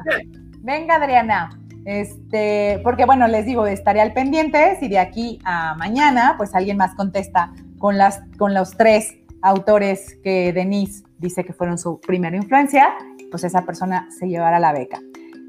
Venga, 0.60 0.94
Adriana. 0.96 1.60
Este, 1.84 2.80
porque 2.82 3.04
bueno, 3.04 3.28
les 3.28 3.46
digo, 3.46 3.66
estaré 3.66 4.00
al 4.00 4.12
pendiente 4.12 4.76
si 4.80 4.88
de 4.88 4.98
aquí 4.98 5.38
a 5.44 5.76
mañana, 5.76 6.34
pues 6.36 6.54
alguien 6.54 6.76
más 6.76 6.94
contesta 6.94 7.52
con, 7.78 7.96
las, 7.96 8.22
con 8.38 8.54
los 8.54 8.76
tres 8.76 9.14
autores 9.42 10.18
que 10.24 10.52
Denise 10.52 11.04
dice 11.18 11.44
que 11.44 11.52
fueron 11.52 11.78
su 11.78 12.00
primera 12.00 12.36
influencia, 12.36 12.94
pues 13.30 13.44
esa 13.44 13.62
persona 13.62 14.08
se 14.18 14.26
llevará 14.28 14.58
la 14.58 14.72
beca. 14.72 14.98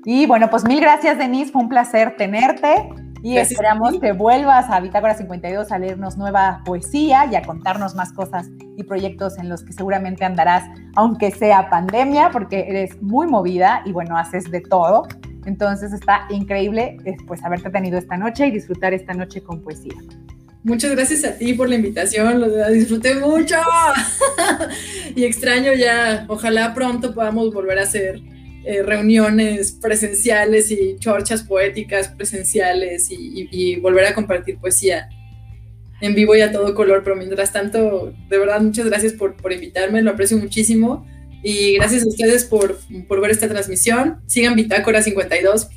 Y 0.05 0.27
bueno, 0.27 0.49
pues 0.49 0.63
mil 0.63 0.79
gracias 0.79 1.17
Denise, 1.17 1.51
fue 1.51 1.63
un 1.63 1.69
placer 1.69 2.15
tenerte 2.17 2.87
y 3.27 3.37
esperamos 3.37 3.99
que 3.99 4.13
vuelvas 4.13 4.69
a 4.69 4.79
Bitácora 4.79 5.13
52 5.13 5.73
a 5.73 5.77
leernos 5.77 6.15
nueva 6.15 6.61
poesía 6.63 7.25
y 7.29 7.35
a 7.35 7.41
contarnos 7.41 7.93
más 7.93 8.13
cosas 8.13 8.47
y 8.77 8.83
proyectos 8.83 9.37
en 9.37 9.49
los 9.49 9.65
que 9.65 9.73
seguramente 9.73 10.23
andarás, 10.23 10.63
aunque 10.95 11.31
sea 11.31 11.69
pandemia, 11.69 12.29
porque 12.31 12.65
eres 12.69 13.01
muy 13.01 13.27
movida 13.27 13.81
y 13.83 13.91
bueno, 13.91 14.17
haces 14.17 14.49
de 14.49 14.61
todo. 14.61 15.09
Entonces 15.45 15.91
está 15.91 16.25
increíble 16.29 16.99
pues 17.27 17.43
haberte 17.43 17.69
tenido 17.69 17.97
esta 17.97 18.15
noche 18.15 18.47
y 18.47 18.51
disfrutar 18.51 18.93
esta 18.93 19.13
noche 19.13 19.43
con 19.43 19.61
poesía. 19.61 19.95
Muchas 20.63 20.91
gracias 20.91 21.25
a 21.25 21.37
ti 21.37 21.53
por 21.53 21.67
la 21.67 21.75
invitación, 21.75 22.39
lo 22.39 22.69
disfruté 22.69 23.15
mucho 23.15 23.57
y 25.17 25.25
extraño 25.25 25.73
ya, 25.73 26.25
ojalá 26.29 26.73
pronto 26.73 27.13
podamos 27.13 27.53
volver 27.53 27.79
a 27.79 27.83
hacer 27.83 28.21
eh, 28.69 28.83
reuniones 28.83 29.71
presenciales 29.71 30.71
y 30.71 30.97
chorchas 30.99 31.43
poéticas 31.43 32.09
presenciales 32.09 33.07
y, 33.09 33.77
volver 33.77 34.05
a 34.05 34.13
compartir 34.13 34.57
poesía 34.57 35.07
en 36.01 36.13
vivo 36.13 36.35
y 36.35 36.41
a 36.41 36.51
todo 36.51 36.75
color, 36.75 37.01
pero 37.01 37.15
mientras 37.15 37.53
tanto, 37.53 38.13
de 38.27 38.37
verdad, 38.37 38.59
muchas 38.59 38.85
gracias 38.87 39.13
por, 39.13 39.37
por 39.37 39.53
invitarme, 39.53 40.01
lo 40.01 40.11
aprecio 40.11 40.37
muchísimo 40.37 41.05
y 41.41 41.75
gracias 41.75 42.03
a 42.03 42.09
ustedes 42.09 42.43
por, 42.43 42.77
por 43.07 43.21
ver 43.21 43.31
esta 43.31 43.47
transmisión. 43.47 44.19
Sigan 44.25 44.55
Bitácora 44.55 45.01
52 45.01 45.69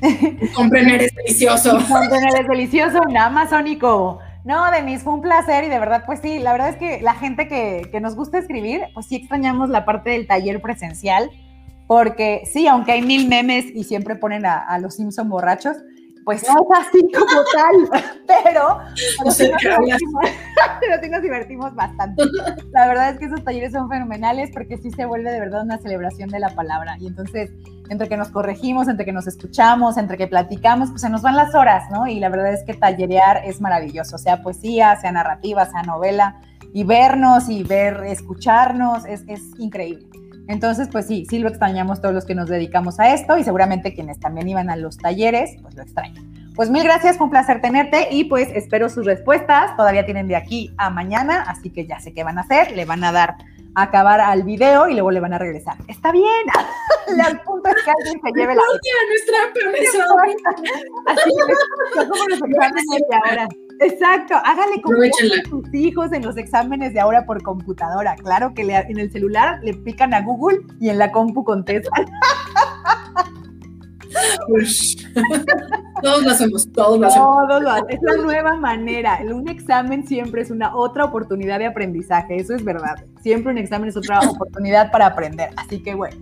Compren 0.54 0.90
Eres 0.90 1.14
Delicioso. 1.14 1.78
Compren 1.88 2.26
Eres 2.34 2.48
Delicioso 2.48 3.00
en 3.08 3.16
Amazónico. 3.16 4.18
No, 4.44 4.68
Denise, 4.72 5.04
fue 5.04 5.14
un 5.14 5.22
placer 5.22 5.62
y 5.62 5.68
de 5.68 5.78
verdad, 5.78 6.02
pues 6.06 6.18
sí, 6.20 6.40
la 6.40 6.50
verdad 6.50 6.70
es 6.70 6.76
que 6.76 7.00
la 7.00 7.14
gente 7.14 7.46
que, 7.46 7.88
que, 7.92 8.00
nos 8.00 8.16
gusta 8.16 8.38
escribir, 8.38 8.82
pues 8.94 9.06
sí 9.06 9.14
extrañamos 9.14 9.70
la 9.70 9.84
parte 9.84 10.10
del 10.10 10.26
taller 10.26 10.60
presencial, 10.60 11.30
porque 11.86 12.42
sí, 12.50 12.66
aunque 12.66 12.92
hay 12.92 13.02
mil 13.02 13.28
memes 13.28 13.66
y 13.74 13.84
siempre 13.84 14.16
ponen 14.16 14.46
a, 14.46 14.58
a 14.58 14.78
los 14.78 14.94
Simpson 14.94 15.28
borrachos, 15.28 15.76
pues 16.26 16.42
no 16.48 16.54
es 16.54 16.80
así 16.80 17.08
como 17.12 17.40
tal, 17.54 18.02
pero, 18.26 18.78
pero, 19.20 19.30
sí 19.30 19.48
nos 21.10 21.22
divertimos, 21.22 21.72
bastante. 21.76 22.24
La 22.72 22.88
verdad 22.88 23.10
es 23.10 23.18
que 23.20 23.26
esos 23.26 23.44
talleres 23.44 23.70
son 23.70 23.88
fenomenales 23.88 24.50
porque 24.52 24.76
sí 24.76 24.90
se 24.90 25.06
vuelve 25.06 25.30
de 25.30 25.38
verdad 25.38 25.62
una 25.62 25.78
celebración 25.78 26.28
de 26.30 26.40
la 26.40 26.48
palabra. 26.48 26.96
Y 26.98 27.06
entonces, 27.06 27.52
entre 27.90 28.08
que 28.08 28.16
nos 28.16 28.30
corregimos, 28.30 28.88
entre 28.88 29.06
que 29.06 29.12
nos 29.12 29.28
escuchamos, 29.28 29.96
entre 29.98 30.18
que 30.18 30.26
platicamos, 30.26 30.90
pues 30.90 31.02
se 31.02 31.10
nos 31.10 31.22
van 31.22 31.36
las 31.36 31.54
horas, 31.54 31.84
¿no? 31.92 32.08
Y 32.08 32.18
la 32.18 32.28
verdad 32.28 32.52
es 32.52 32.64
que 32.64 32.74
tallerear 32.74 33.42
es 33.44 33.60
maravilloso, 33.60 34.18
sea 34.18 34.42
poesía, 34.42 34.96
sea 34.96 35.12
narrativa, 35.12 35.64
sea 35.66 35.82
novela, 35.82 36.40
y 36.72 36.82
vernos 36.82 37.48
y 37.48 37.62
ver, 37.62 38.02
escucharnos, 38.04 39.04
es, 39.06 39.22
es 39.28 39.42
increíble. 39.58 40.08
Entonces, 40.48 40.88
pues 40.90 41.06
sí, 41.06 41.26
sí 41.28 41.38
lo 41.38 41.48
extrañamos 41.48 42.00
todos 42.00 42.14
los 42.14 42.24
que 42.24 42.34
nos 42.34 42.48
dedicamos 42.48 43.00
a 43.00 43.12
esto 43.12 43.36
y 43.36 43.44
seguramente 43.44 43.94
quienes 43.94 44.20
también 44.20 44.48
iban 44.48 44.70
a 44.70 44.76
los 44.76 44.96
talleres, 44.96 45.56
pues 45.62 45.74
lo 45.74 45.82
extrañan. 45.82 46.24
Pues 46.54 46.70
mil 46.70 46.84
gracias, 46.84 47.18
fue 47.18 47.24
un 47.24 47.30
placer 47.30 47.60
tenerte 47.60 48.08
y 48.10 48.24
pues 48.24 48.48
espero 48.54 48.88
sus 48.88 49.04
respuestas. 49.04 49.76
Todavía 49.76 50.06
tienen 50.06 50.26
de 50.26 50.36
aquí 50.36 50.72
a 50.78 50.88
mañana, 50.88 51.42
así 51.42 51.70
que 51.70 51.86
ya 51.86 52.00
sé 52.00 52.14
qué 52.14 52.24
van 52.24 52.38
a 52.38 52.42
hacer. 52.42 52.72
Le 52.72 52.86
van 52.86 53.04
a 53.04 53.12
dar 53.12 53.36
a 53.74 53.82
acabar 53.82 54.20
al 54.22 54.42
video 54.42 54.88
y 54.88 54.94
luego 54.94 55.10
le 55.10 55.20
van 55.20 55.34
a 55.34 55.38
regresar. 55.38 55.76
Está 55.86 56.12
bien. 56.12 56.24
El 57.28 57.40
punto 57.40 57.68
es 57.68 57.82
que 57.84 57.90
alguien 57.90 58.20
se 58.24 58.32
lleve 58.32 58.54
la. 58.54 58.62
nuestra 59.08 59.38
Así 61.12 61.30
que 61.30 62.04
los 62.04 62.32
exámenes 62.32 62.84
de 63.08 63.16
ahora. 63.22 63.48
Exacto, 63.80 64.34
hágale 64.34 64.80
como 64.82 64.98
sus 65.48 65.74
hijos 65.74 66.12
en 66.12 66.24
los 66.24 66.36
exámenes 66.36 66.94
de 66.94 67.00
ahora 67.00 67.26
por 67.26 67.42
computadora. 67.42 68.14
Claro 68.16 68.54
que 68.54 68.62
en 68.62 68.98
el 68.98 69.10
celular 69.10 69.60
le 69.62 69.74
pican 69.74 70.14
a 70.14 70.22
Google 70.22 70.60
y 70.80 70.88
en 70.88 70.98
la 70.98 71.12
compu 71.12 71.44
contestan. 71.44 72.06
todos 76.02 76.22
lo 76.22 76.30
hacemos, 76.30 76.72
todos 76.72 76.98
lo 76.98 77.06
hacemos. 77.06 77.28
Todos 77.48 77.62
lo 77.62 77.70
hacemos. 77.70 77.90
Es 77.90 78.00
la 78.02 78.16
nueva 78.16 78.56
manera. 78.56 79.18
Un 79.22 79.48
examen 79.48 80.06
siempre 80.06 80.42
es 80.42 80.50
una 80.50 80.74
otra 80.74 81.04
oportunidad 81.04 81.58
de 81.58 81.66
aprendizaje, 81.66 82.36
eso 82.36 82.54
es 82.54 82.64
verdad. 82.64 83.04
Siempre 83.22 83.52
un 83.52 83.58
examen 83.58 83.88
es 83.88 83.96
otra 83.96 84.20
oportunidad 84.20 84.90
para 84.90 85.06
aprender. 85.06 85.50
Así 85.56 85.82
que 85.82 85.94
bueno, 85.94 86.16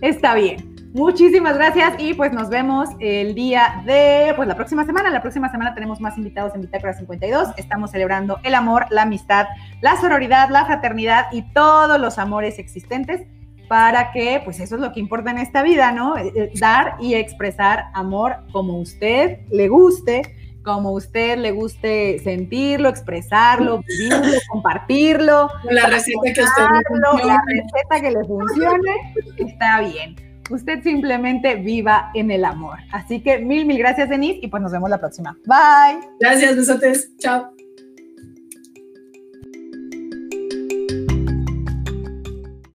está 0.00 0.34
bien. 0.34 0.75
Muchísimas 0.96 1.58
gracias 1.58 1.92
y 1.98 2.14
pues 2.14 2.32
nos 2.32 2.48
vemos 2.48 2.88
el 3.00 3.34
día 3.34 3.82
de, 3.84 4.32
pues 4.34 4.48
la 4.48 4.54
próxima 4.54 4.86
semana. 4.86 5.10
La 5.10 5.20
próxima 5.20 5.50
semana 5.50 5.74
tenemos 5.74 6.00
más 6.00 6.16
invitados 6.16 6.54
en 6.54 6.62
Bitácora 6.62 6.94
52. 6.94 7.48
Estamos 7.58 7.90
celebrando 7.90 8.38
el 8.44 8.54
amor, 8.54 8.86
la 8.88 9.02
amistad, 9.02 9.44
la 9.82 10.00
sororidad, 10.00 10.48
la 10.48 10.64
fraternidad 10.64 11.26
y 11.32 11.42
todos 11.52 12.00
los 12.00 12.16
amores 12.16 12.58
existentes 12.58 13.26
para 13.68 14.10
que, 14.10 14.40
pues 14.42 14.58
eso 14.58 14.76
es 14.76 14.80
lo 14.80 14.94
que 14.94 15.00
importa 15.00 15.30
en 15.30 15.36
esta 15.36 15.62
vida, 15.62 15.92
¿no? 15.92 16.16
Eh, 16.16 16.32
eh, 16.34 16.50
dar 16.58 16.96
y 16.98 17.12
expresar 17.12 17.90
amor 17.92 18.36
como 18.50 18.78
usted 18.78 19.40
le 19.50 19.68
guste, 19.68 20.22
como 20.62 20.92
usted 20.92 21.36
le 21.36 21.50
guste 21.50 22.20
sentirlo, 22.20 22.88
expresarlo, 22.88 23.82
vivirlo, 23.86 24.38
compartirlo. 24.48 25.50
La 25.64 25.88
receta 25.88 26.20
que 26.34 26.42
usted 26.42 26.62
le 26.62 27.26
La 27.26 27.42
receta 27.46 28.00
que 28.00 28.10
le 28.12 28.24
funcione, 28.24 29.14
está 29.36 29.80
bien. 29.82 30.25
Usted 30.50 30.82
simplemente 30.82 31.56
viva 31.56 32.10
en 32.14 32.30
el 32.30 32.44
amor. 32.44 32.78
Así 32.92 33.20
que 33.20 33.38
mil, 33.38 33.66
mil 33.66 33.78
gracias, 33.78 34.08
Denise, 34.08 34.40
y 34.42 34.48
pues 34.48 34.62
nos 34.62 34.72
vemos 34.72 34.90
la 34.90 34.98
próxima. 34.98 35.36
Bye. 35.44 36.08
Gracias, 36.20 36.56
besotes. 36.56 37.16
Chao. 37.18 37.55